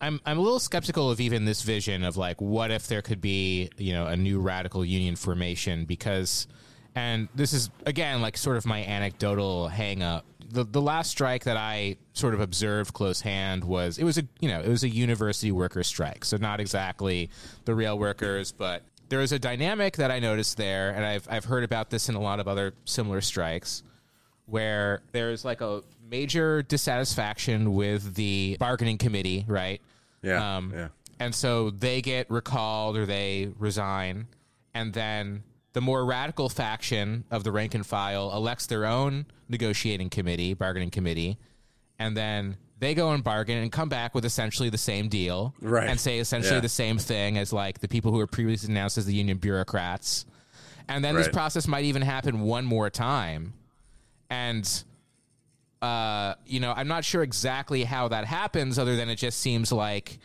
[0.00, 3.20] I'm I'm a little skeptical of even this vision of like what if there could
[3.20, 6.46] be you know a new radical union formation because
[6.96, 11.44] and this is again like sort of my anecdotal hang up the the last strike
[11.44, 14.82] that I sort of observed close hand was it was a you know it was
[14.82, 17.30] a university worker strike so not exactly
[17.64, 21.44] the real workers but there was a dynamic that I noticed there and I've I've
[21.44, 23.84] heard about this in a lot of other similar strikes
[24.46, 29.80] where there's like a major dissatisfaction with the bargaining committee, right?
[30.22, 30.56] Yeah.
[30.56, 30.88] Um, yeah.
[31.18, 34.28] And so they get recalled or they resign.
[34.74, 35.42] And then
[35.76, 40.88] the more radical faction of the rank and file elects their own negotiating committee, bargaining
[40.88, 41.36] committee.
[41.98, 45.54] And then they go and bargain and come back with essentially the same deal.
[45.60, 45.86] Right.
[45.86, 46.60] And say essentially yeah.
[46.60, 50.24] the same thing as like the people who were previously announced as the union bureaucrats.
[50.88, 51.20] And then right.
[51.20, 53.52] this process might even happen one more time.
[54.30, 54.66] And
[55.82, 59.70] uh, you know, I'm not sure exactly how that happens, other than it just seems
[59.70, 60.20] like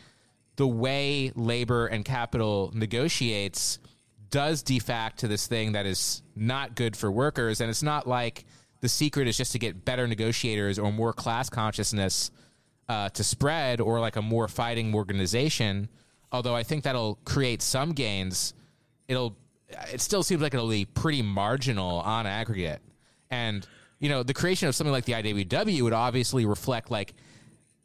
[0.56, 3.80] the way labor and capital negotiates
[4.32, 7.60] does defact to this thing that is not good for workers.
[7.60, 8.44] And it's not like
[8.80, 12.32] the secret is just to get better negotiators or more class consciousness
[12.88, 15.88] uh, to spread or like a more fighting organization.
[16.32, 18.54] Although I think that'll create some gains,
[19.06, 19.36] it'll
[19.92, 22.80] it still seems like it'll be pretty marginal on aggregate.
[23.30, 23.66] And
[24.00, 27.12] you know, the creation of something like the IWW would obviously reflect like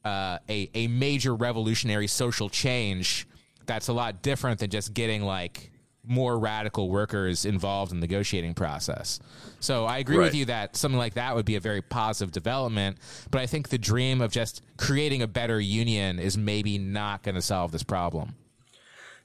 [0.06, 3.28] uh, a a major revolutionary social change
[3.66, 5.72] that's a lot different than just getting like
[6.08, 9.20] more radical workers involved in the negotiating process.
[9.60, 10.26] So I agree Right.
[10.26, 12.98] with you that something like that would be a very positive development,
[13.32, 17.36] but I think the dream of just creating a better union is maybe not going
[17.36, 18.36] to solve this problem.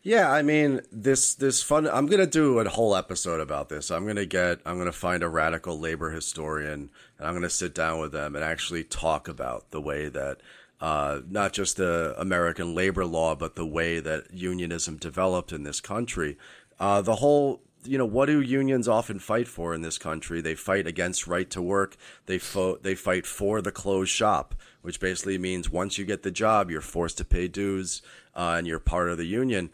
[0.05, 1.87] Yeah, I mean this this fun.
[1.87, 3.89] I'm gonna do a whole episode about this.
[3.89, 4.59] I'm gonna get.
[4.67, 8.45] I'm gonna find a radical labor historian, and I'm gonna sit down with them and
[8.45, 10.39] actually talk about the way that.
[10.81, 15.81] Uh, not just the American labor law, but the way that unionism developed in this
[15.81, 16.37] country.
[16.79, 20.41] Uh, the whole, you know, what do unions often fight for in this country?
[20.41, 21.97] They fight against right to work.
[22.27, 26.31] They fo- they fight for the closed shop, which basically means once you get the
[26.31, 28.03] job, you're forced to pay dues
[28.35, 29.71] uh, and you're part of the union.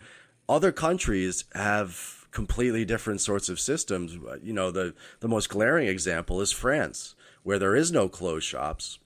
[0.49, 4.17] Other countries have completely different sorts of systems.
[4.43, 8.99] You know, the the most glaring example is France, where there is no closed shops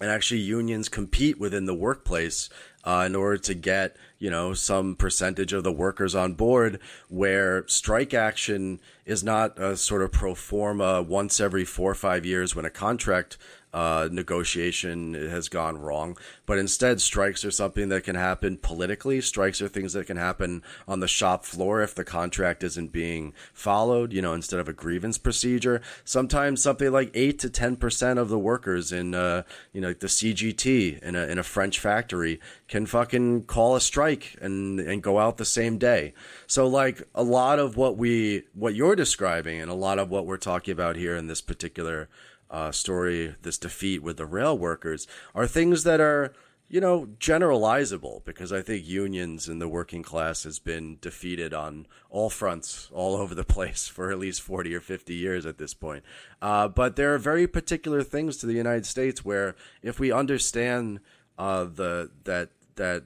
[0.00, 2.48] and actually unions compete within the workplace
[2.84, 7.68] uh, in order to get you know some percentage of the workers on board where
[7.68, 12.56] strike action is not a sort of pro forma once every four or five years
[12.56, 13.36] when a contract
[13.74, 16.16] uh, negotiation has gone wrong,
[16.46, 19.20] but instead strikes are something that can happen politically.
[19.20, 23.34] Strikes are things that can happen on the shop floor if the contract isn't being
[23.52, 25.82] followed, you know, instead of a grievance procedure.
[26.04, 30.06] Sometimes something like eight to ten percent of the workers in, uh, you know, the
[30.06, 35.18] CGT in a in a French factory can fucking call a strike and and go
[35.18, 36.14] out the same day.
[36.46, 40.26] So like a lot of what we what you're describing and a lot of what
[40.26, 42.08] we're talking about here in this particular
[42.54, 46.32] uh, story, this defeat with the rail workers, are things that are,
[46.68, 51.88] you know, generalizable because I think unions and the working class has been defeated on
[52.10, 55.74] all fronts, all over the place for at least 40 or 50 years at this
[55.74, 56.04] point.
[56.40, 61.00] Uh, but there are very particular things to the United States where if we understand
[61.36, 63.02] uh, the that that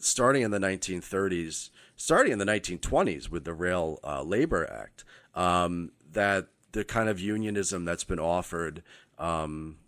[0.00, 5.04] starting in the 1930s, starting in the 1920s with the Rail uh, Labor Act,
[5.36, 8.82] um, that the kind of unionism that's been offered
[9.18, 9.78] um,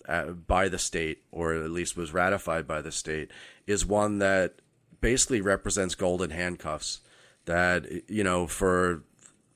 [0.47, 3.30] by the state, or at least was ratified by the state,
[3.66, 4.55] is one that
[5.03, 7.01] basically represents golden handcuffs.
[7.45, 9.03] That you know, for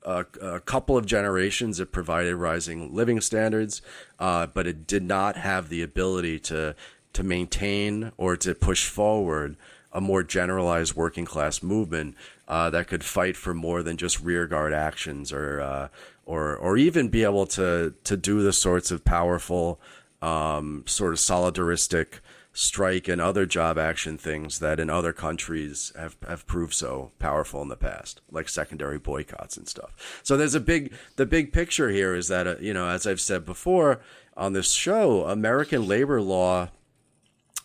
[0.02, 3.80] a, a couple of generations, it provided rising living standards,
[4.18, 6.76] uh, but it did not have the ability to
[7.14, 9.56] to maintain or to push forward
[9.90, 12.14] a more generalized working class movement
[12.48, 15.88] uh, that could fight for more than just rearguard actions or uh,
[16.32, 19.78] or or even be able to to do the sorts of powerful
[20.22, 22.20] um, sort of solidaristic
[22.54, 27.62] strike and other job action things that in other countries have, have proved so powerful
[27.62, 30.20] in the past, like secondary boycotts and stuff.
[30.22, 33.22] So there's a big, the big picture here is that, uh, you know, as I've
[33.22, 34.00] said before
[34.36, 36.68] on this show, American labor law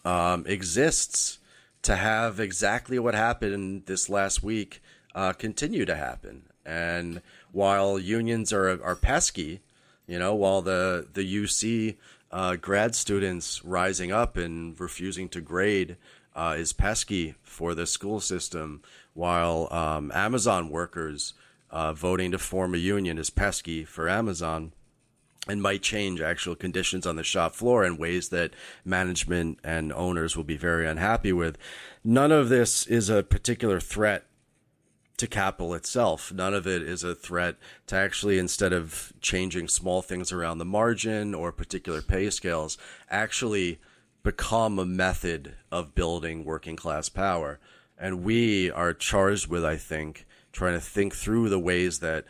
[0.06, 1.40] um, exists
[1.82, 4.82] to have exactly what happened this last week
[5.14, 6.44] uh, continue to happen.
[6.68, 7.22] And
[7.54, 9.62] while unions are are pesky,
[10.06, 11.96] you know, while the the UC
[12.30, 15.96] uh, grad students rising up and refusing to grade
[16.36, 18.82] uh, is pesky for the school system,
[19.14, 21.34] while um, Amazon workers
[21.72, 24.74] uh, voting to form a union is pesky for Amazon
[25.48, 28.54] and might change actual conditions on the shop floor in ways that
[28.84, 31.58] management and owners will be very unhappy with.
[32.04, 34.26] None of this is a particular threat
[35.18, 36.32] to capital itself.
[36.32, 37.56] None of it is a threat
[37.88, 42.78] to actually, instead of changing small things around the margin or particular pay scales,
[43.10, 43.80] actually
[44.24, 47.60] become a method of building working class power.
[47.98, 52.26] And we are charged with, I think, trying to think through the ways that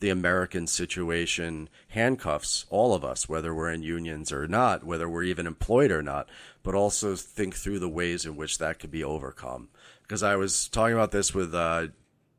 [0.00, 5.22] the American situation handcuffs all of us, whether we're in unions or not, whether we're
[5.22, 6.28] even employed or not,
[6.62, 9.68] but also think through the ways in which that could be overcome.
[10.02, 11.88] Because I was talking about this with uh,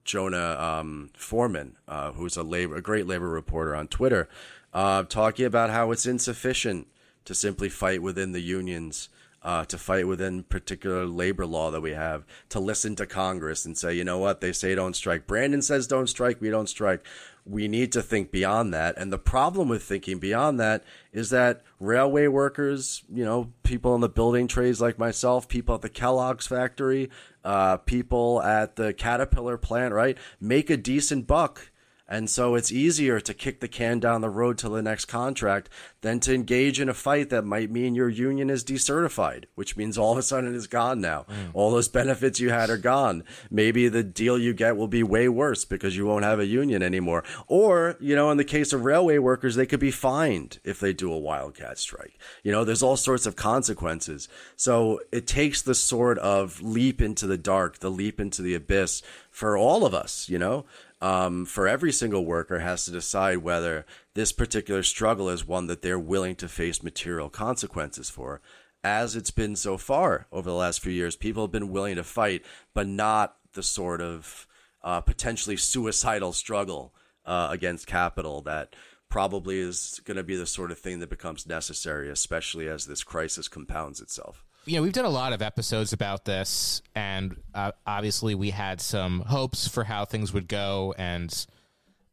[0.06, 4.30] Jonah um, Furman, uh, who's a labor, a great labor reporter on Twitter,
[4.74, 6.88] uh, talking about how it's insufficient
[7.26, 9.10] to simply fight within the unions,
[9.42, 13.78] uh, to fight within particular labor law that we have, to listen to Congress and
[13.78, 15.26] say, you know what, they say don't strike.
[15.26, 17.06] Brandon says don't strike, we don't strike.
[17.46, 18.98] We need to think beyond that.
[18.98, 20.84] And the problem with thinking beyond that
[21.14, 25.82] is that railway workers, you know, people in the building trades like myself, people at
[25.82, 27.10] the Kellogg's factory,
[27.44, 31.70] uh, people at the Caterpillar plant, right, make a decent buck
[32.08, 35.70] And so it's easier to kick the can down the road to the next contract
[36.02, 39.98] than to engage in a fight that might mean your union is decertified, which means
[39.98, 41.26] all of a sudden it's gone now.
[41.28, 41.52] Mm.
[41.56, 43.24] All those benefits you had are gone.
[43.50, 46.84] Maybe the deal you get will be way worse because you won't have a union
[46.84, 47.24] anymore.
[47.48, 50.94] Or, you know, in the case of railway workers, they could be fined if they
[50.94, 52.20] do a wildcat strike.
[52.44, 54.28] You know, there's all sorts of consequences.
[54.56, 59.02] So it takes the sort of leap into the dark, the leap into the abyss
[59.32, 60.66] for all of us, you know?
[61.02, 65.82] Um, for every single worker has to decide whether this particular struggle is one that
[65.82, 68.42] they're willing to face material consequences for.
[68.84, 72.04] As it's been so far over the last few years, people have been willing to
[72.04, 74.48] fight, but not the sort of
[74.84, 76.94] uh, potentially suicidal struggle
[77.26, 78.76] uh, against capital that
[79.10, 83.04] probably is going to be the sort of thing that becomes necessary, especially as this
[83.04, 87.72] crisis compounds itself you know, we've done a lot of episodes about this, and uh,
[87.86, 91.46] obviously we had some hopes for how things would go, and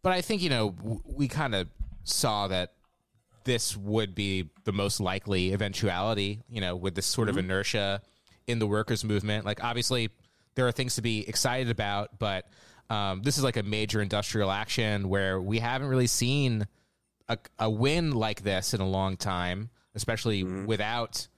[0.03, 1.69] but I think you know w- we kind of
[2.05, 2.73] saw that
[3.45, 6.41] this would be the most likely eventuality.
[6.49, 7.39] You know, with this sort mm-hmm.
[7.39, 8.03] of inertia
[8.47, 9.45] in the workers' movement.
[9.45, 10.11] Like, obviously,
[10.55, 12.47] there are things to be excited about, but
[12.91, 16.67] um, this is like a major industrial action where we haven't really seen
[17.29, 20.67] a, a win like this in a long time, especially mm-hmm.
[20.67, 21.29] without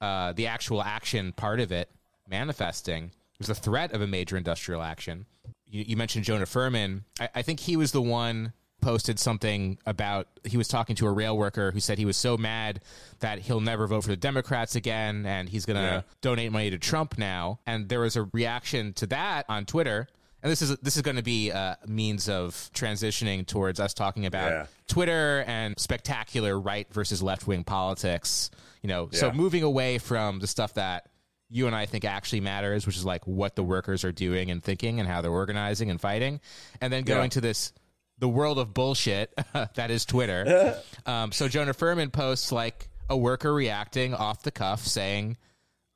[0.00, 1.90] uh, the actual action part of it
[2.28, 5.26] manifesting was the threat of a major industrial action.
[5.66, 7.04] You, you mentioned Jonah Furman.
[7.20, 11.10] I, I, think he was the one posted something about he was talking to a
[11.10, 12.80] rail worker who said he was so mad
[13.20, 16.02] that he'll never vote for the Democrats again and he's going to yeah.
[16.20, 17.58] donate money to Trump now.
[17.66, 20.06] And there was a reaction to that on Twitter.
[20.42, 24.26] And this is this is going to be a means of transitioning towards us talking
[24.26, 24.66] about yeah.
[24.86, 28.50] Twitter and spectacular right versus left wing politics
[28.86, 29.18] you know, yeah.
[29.18, 31.08] so moving away from the stuff that
[31.48, 34.62] you and I think actually matters, which is like what the workers are doing and
[34.62, 36.40] thinking and how they're organizing and fighting,
[36.80, 37.28] and then going yeah.
[37.30, 37.72] to this
[38.18, 39.34] the world of bullshit
[39.74, 40.80] that is Twitter.
[41.06, 45.36] um, so Jonah Furman posts like a worker reacting off the cuff saying,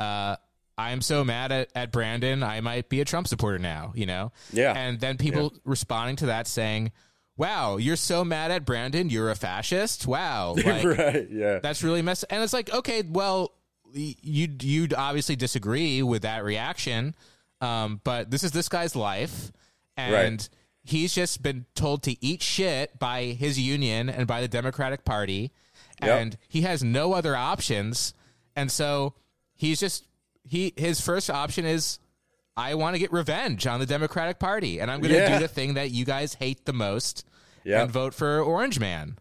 [0.01, 0.35] uh,
[0.77, 4.33] I'm so mad at, at Brandon, I might be a Trump supporter now, you know?
[4.53, 4.73] Yeah.
[4.77, 5.61] And then people yeah.
[5.65, 6.91] responding to that saying,
[7.41, 10.07] wow, you're so mad at Brandon, you're a fascist.
[10.07, 11.27] Wow, like, right?
[11.31, 12.27] Yeah, that's really messed.
[12.29, 13.53] And it's like, okay, well,
[13.93, 17.15] you you'd obviously disagree with that reaction,
[17.61, 19.51] um, but this is this guy's life,
[19.97, 20.15] and.
[20.15, 20.49] Right.
[20.83, 25.53] He's just been told to eat shit by his union and by the Democratic Party,
[26.01, 26.41] and yep.
[26.49, 28.15] he has no other options.
[28.57, 29.13] And so
[29.55, 30.09] he's just
[30.43, 31.99] he his first option is
[32.57, 35.39] I want to get revenge on the Democratic Party, and I'm going to yeah.
[35.39, 37.25] do the thing that you guys hate the most,
[37.65, 37.83] yep.
[37.85, 39.19] and vote for Orange Man.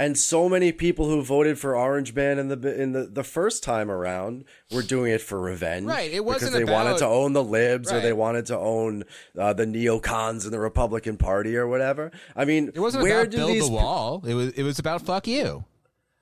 [0.00, 3.64] And so many people who voted for Orange Man in the in the, the first
[3.64, 6.12] time around were doing it for revenge, right?
[6.12, 7.98] It wasn't because they about, wanted to own the libs right.
[7.98, 9.02] or they wanted to own
[9.36, 12.12] uh, the neocons in the Republican Party or whatever.
[12.36, 13.66] I mean, it wasn't where about build these...
[13.66, 14.22] the wall.
[14.24, 15.64] It was it was about fuck you.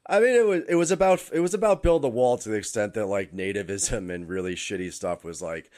[0.09, 2.57] I mean, it was it was about it was about build the wall to the
[2.57, 5.70] extent that like nativism and really shitty stuff was like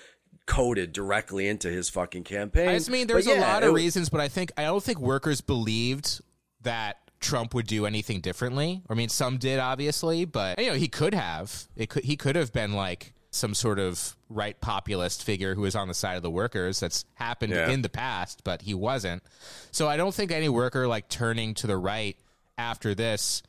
[0.48, 2.68] coded directly into his fucking campaign.
[2.68, 4.98] I just mean there's yeah, a lot of reasons, but I think I don't think
[4.98, 6.20] workers believed
[6.62, 8.82] that Trump would do anything differently.
[8.88, 11.68] I mean, some did obviously, but you know, he could have.
[11.76, 15.76] It could he could have been like some sort of right populist figure who is
[15.76, 16.80] on the side of the workers.
[16.80, 17.68] That's happened yeah.
[17.68, 19.22] in the past, but he wasn't.
[19.70, 22.16] So I don't think any worker like turning to the right
[22.56, 23.42] after this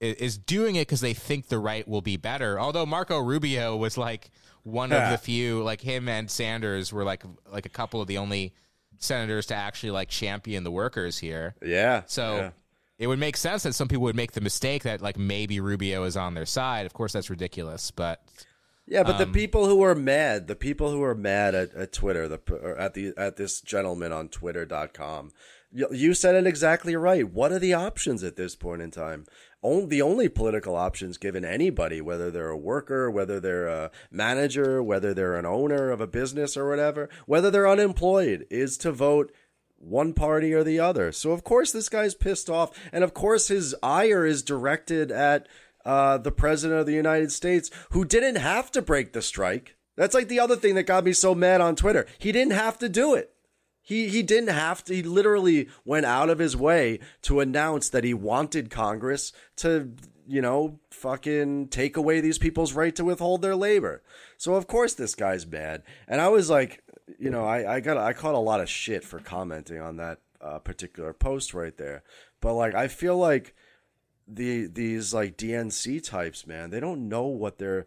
[0.00, 2.60] is doing it because they think the right will be better.
[2.60, 4.30] Although Marco Rubio was like
[4.66, 8.18] one of the few, like him and Sanders were like like a couple of the
[8.18, 8.52] only
[8.98, 11.54] senators to actually like champion the workers here.
[11.62, 12.02] Yeah.
[12.06, 12.50] So yeah.
[12.98, 16.02] it would make sense that some people would make the mistake that like maybe Rubio
[16.04, 16.84] is on their side.
[16.84, 18.22] Of course, that's ridiculous, but.
[18.88, 21.92] Yeah, but um, the people who are mad, the people who are mad at, at
[21.92, 25.32] Twitter, the at the at this gentleman on Twitter.com,
[25.90, 27.30] you, said it exactly right.
[27.30, 29.26] What are the options at this point in time?
[29.62, 35.12] the only political options given anybody, whether they're a worker, whether they're a manager, whether
[35.12, 39.32] they're an owner of a business or whatever, whether they're unemployed, is to vote
[39.76, 41.10] one party or the other.
[41.12, 45.48] So of course this guy's pissed off, and of course his ire is directed at
[45.84, 49.76] uh, the president of the United States, who didn't have to break the strike.
[49.96, 52.06] That's like the other thing that got me so mad on Twitter.
[52.18, 53.35] He didn't have to do it.
[53.86, 54.94] He he didn't have to.
[54.96, 59.92] He literally went out of his way to announce that he wanted Congress to,
[60.26, 64.02] you know, fucking take away these people's right to withhold their labor.
[64.36, 65.84] So of course this guy's mad.
[66.08, 66.82] And I was like,
[67.20, 70.18] you know, I I got I caught a lot of shit for commenting on that
[70.40, 72.02] uh, particular post right there.
[72.40, 73.54] But like, I feel like
[74.26, 77.86] the these like DNC types, man, they don't know what they're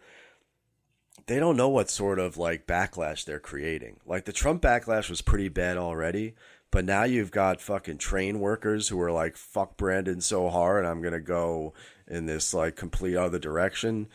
[1.30, 4.00] they don't know what sort of like backlash they're creating.
[4.04, 6.34] Like the Trump backlash was pretty bad already,
[6.72, 11.02] But now you've got fucking train workers who are like, fuck Brandon so hard, I'm
[11.02, 11.74] going to go
[12.08, 14.08] in this like complete other direction.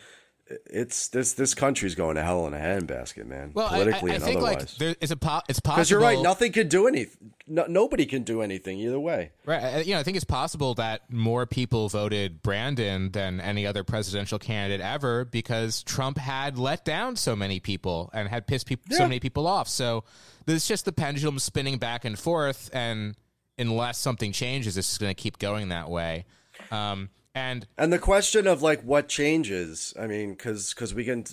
[0.66, 3.52] It's this this country's going to hell in a handbasket, man.
[3.54, 4.56] Well, politically I, I, I and think otherwise.
[4.60, 7.32] like there is a po- it's possible Because you're right, nothing can do anything.
[7.46, 9.30] No, nobody can do anything either way.
[9.46, 9.62] Right.
[9.62, 13.84] I- You know, I think it's possible that more people voted Brandon than any other
[13.84, 18.80] presidential candidate ever because Trump had let down so many people and had pissed peop
[18.90, 19.66] so many people off.
[19.66, 20.04] So
[20.44, 23.14] there's just the pendulum spinning back and forth, and
[23.56, 26.26] unless something changes, it's just going to keep going that way.
[26.70, 31.24] Um, and And the question of like what changes, I mean, because because we can,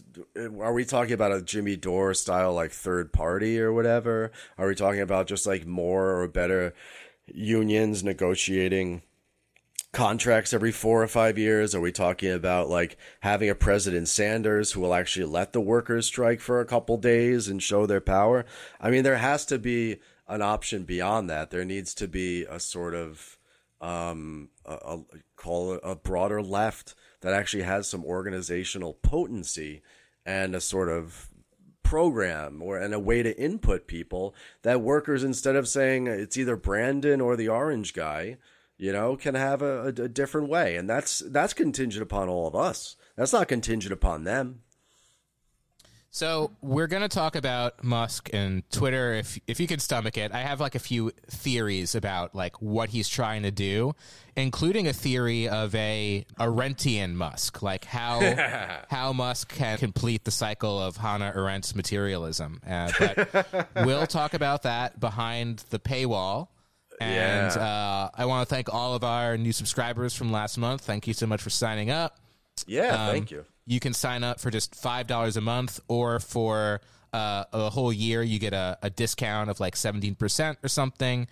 [0.60, 4.32] are we talking about a Jimmy Dore style like third party or whatever?
[4.58, 6.74] Are we talking about just like more or better
[7.28, 9.04] unions negotiating
[9.92, 11.76] contracts every four or five years?
[11.76, 16.08] Are we talking about like having a President Sanders who will actually let the workers
[16.08, 18.46] strike for a couple days and show their power?
[18.80, 19.98] I mean, there has to be
[20.28, 21.52] an option beyond that.
[21.52, 23.38] There needs to be a sort of
[23.82, 25.00] um, a, a,
[25.36, 29.82] call a broader left that actually has some organizational potency
[30.26, 31.30] and a sort of
[31.84, 36.56] program or and a way to input people that workers instead of saying it's either
[36.56, 38.38] Brandon or the orange guy
[38.78, 40.76] you know can have a, a, a different way.
[40.76, 42.96] And that's that's contingent upon all of us.
[43.16, 44.62] That's not contingent upon them
[46.14, 50.34] So we're going to talk about Musk and Twitter if if you can stomach it.
[50.34, 53.94] I have like a few theories about like what he's trying to do,
[54.36, 58.20] including a theory of a Arendtian Musk, like how
[58.90, 62.60] how Musk can complete the cycle of Hannah Arendt's materialism.
[62.68, 66.50] Uh, but we'll talk about that behind the paywall.
[67.00, 67.64] And Yeah.
[67.64, 70.82] uh, I want to thank all of our new subscribers from last month.
[70.82, 72.18] Thank you so much for signing up.
[72.68, 76.20] Yeah Um, thank you You can sign up for just five dollars a month, or
[76.20, 76.82] for
[77.14, 81.28] uh, a whole year, you get a, a discount of like seventeen percent or something.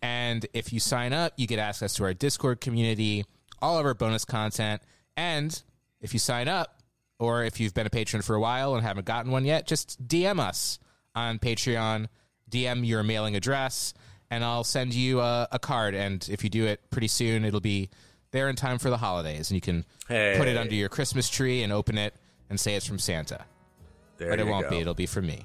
[0.00, 3.24] And if you sign up, you get access to our Discord community,
[3.60, 4.82] all of our bonus content,
[5.16, 5.62] and
[6.00, 6.82] if you sign up,
[7.18, 10.06] or if you've been a patron for a while and haven't gotten one yet, just
[10.06, 10.78] DM us
[11.14, 12.08] on Patreon.
[12.50, 13.94] DM your mailing address,
[14.30, 15.94] and I'll send you a, a card.
[15.94, 17.88] And if you do it pretty soon, it'll be
[18.32, 21.62] there in time for the holidays, and you can put it under your Christmas tree
[21.62, 22.14] and open it
[22.50, 23.44] and say it's from Santa.
[24.18, 24.70] there But it won't go.
[24.70, 24.78] be.
[24.78, 25.44] It'll be from me.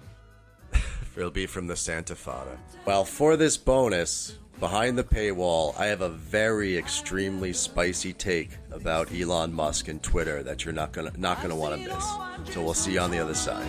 [1.15, 2.57] It'll be from the Santa Fada.
[2.85, 9.11] Well, for this bonus, behind the paywall, I have a very extremely spicy take about
[9.13, 12.53] Elon Musk and Twitter that you're not gonna not gonna want to miss.
[12.53, 13.65] So we'll see you on the other side.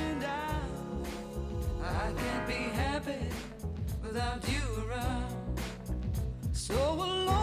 [1.82, 3.28] I can't be happy
[4.02, 5.34] without you around.
[6.52, 7.37] So alone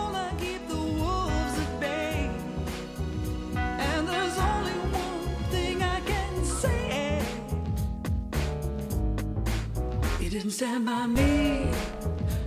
[10.39, 11.71] didn't stand by me,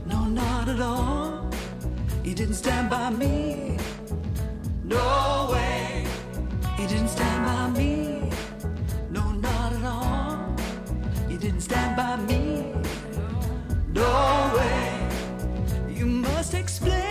[0.04, 1.48] no, not at all.
[2.22, 3.78] You didn't stand by me,
[4.84, 6.06] no way.
[6.78, 8.30] You didn't stand by me,
[9.10, 10.54] no, not at all.
[11.30, 12.74] You didn't stand by me.
[13.94, 15.08] No way.
[15.88, 17.07] You must explain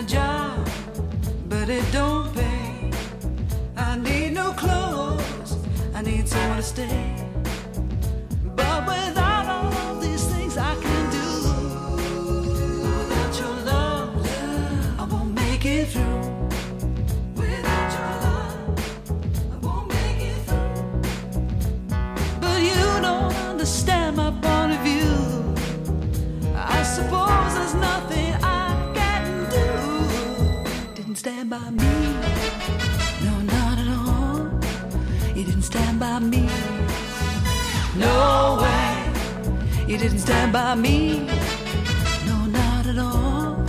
[0.00, 0.66] a job,
[1.48, 2.90] but it don't pay.
[3.76, 5.56] I need no clothes,
[5.94, 7.09] I need somewhere to stay.
[31.40, 31.92] Stand by me.
[33.24, 34.50] No, not at all.
[35.34, 36.48] Didn't stand by me.
[37.96, 39.06] No way.
[39.86, 41.26] Didn't stand by me.
[42.26, 43.64] No, not at all.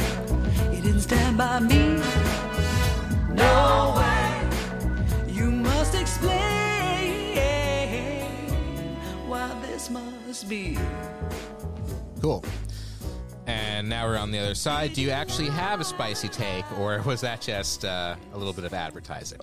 [0.71, 2.01] Didn't stand by me.
[3.33, 4.49] No way.
[5.29, 6.35] You must explain
[9.29, 10.77] why this must be.
[12.21, 12.43] Cool.
[13.81, 14.93] And now we're on the other side.
[14.93, 18.63] Do you actually have a spicy take, or was that just uh, a little bit
[18.63, 19.39] of advertising?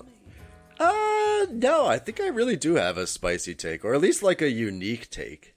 [0.78, 4.40] Uh, no, I think I really do have a spicy take, or at least like
[4.40, 5.56] a unique take.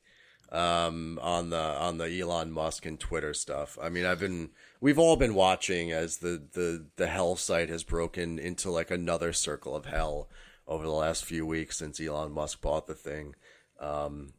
[0.52, 3.78] um, on the on the Elon Musk and Twitter stuff.
[3.82, 4.50] I mean, I've been
[4.82, 9.32] we've all been watching as the the the hell site has broken into like another
[9.32, 10.28] circle of hell
[10.68, 13.36] over the last few weeks since Elon Musk bought the thing.
[13.80, 14.34] Um,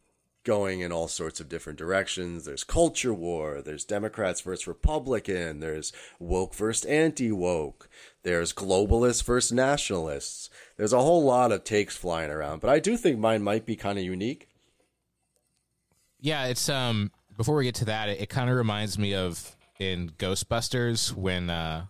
[0.44, 2.44] going in all sorts of different directions.
[2.44, 3.62] There's culture war.
[3.62, 5.60] There's Democrats versus Republican.
[5.60, 7.88] There's woke versus anti woke.
[8.22, 10.50] There's globalists versus nationalists.
[10.76, 13.76] There's a whole lot of takes flying around, but I do think mine might be
[13.76, 14.48] kind of unique.
[16.20, 17.10] Yeah, it's um.
[17.36, 21.50] Before we get to that, it, it kind of reminds me of in Ghostbusters when
[21.50, 21.86] uh,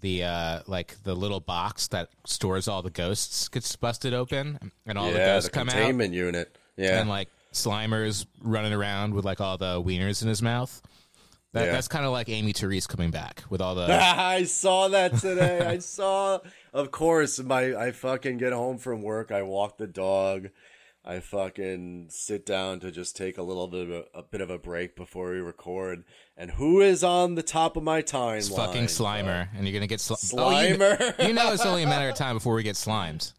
[0.00, 4.98] the uh, like the little box that stores all the ghosts gets busted open, and
[4.98, 6.58] all the ghosts the come out, containment unit.
[6.76, 10.80] Yeah, and like Slimer's running around with like all the wieners in his mouth.
[11.52, 11.72] That, Yeah.
[11.72, 13.82] That's kind of like Amy Therese coming back with all the.
[13.92, 15.60] I saw that today.
[15.66, 16.38] I saw,
[16.72, 19.30] of course, my I fucking get home from work.
[19.30, 20.48] I walk the dog.
[21.04, 24.50] I fucking sit down to just take a little bit of a, a bit of
[24.50, 26.04] a break before we record.
[26.36, 28.54] And who is on the top of my timeline?
[28.56, 31.26] fucking Slimer, and you're gonna get sli- Oh, you, Slimer.
[31.26, 33.32] you know it's only a matter of time before we get slimed.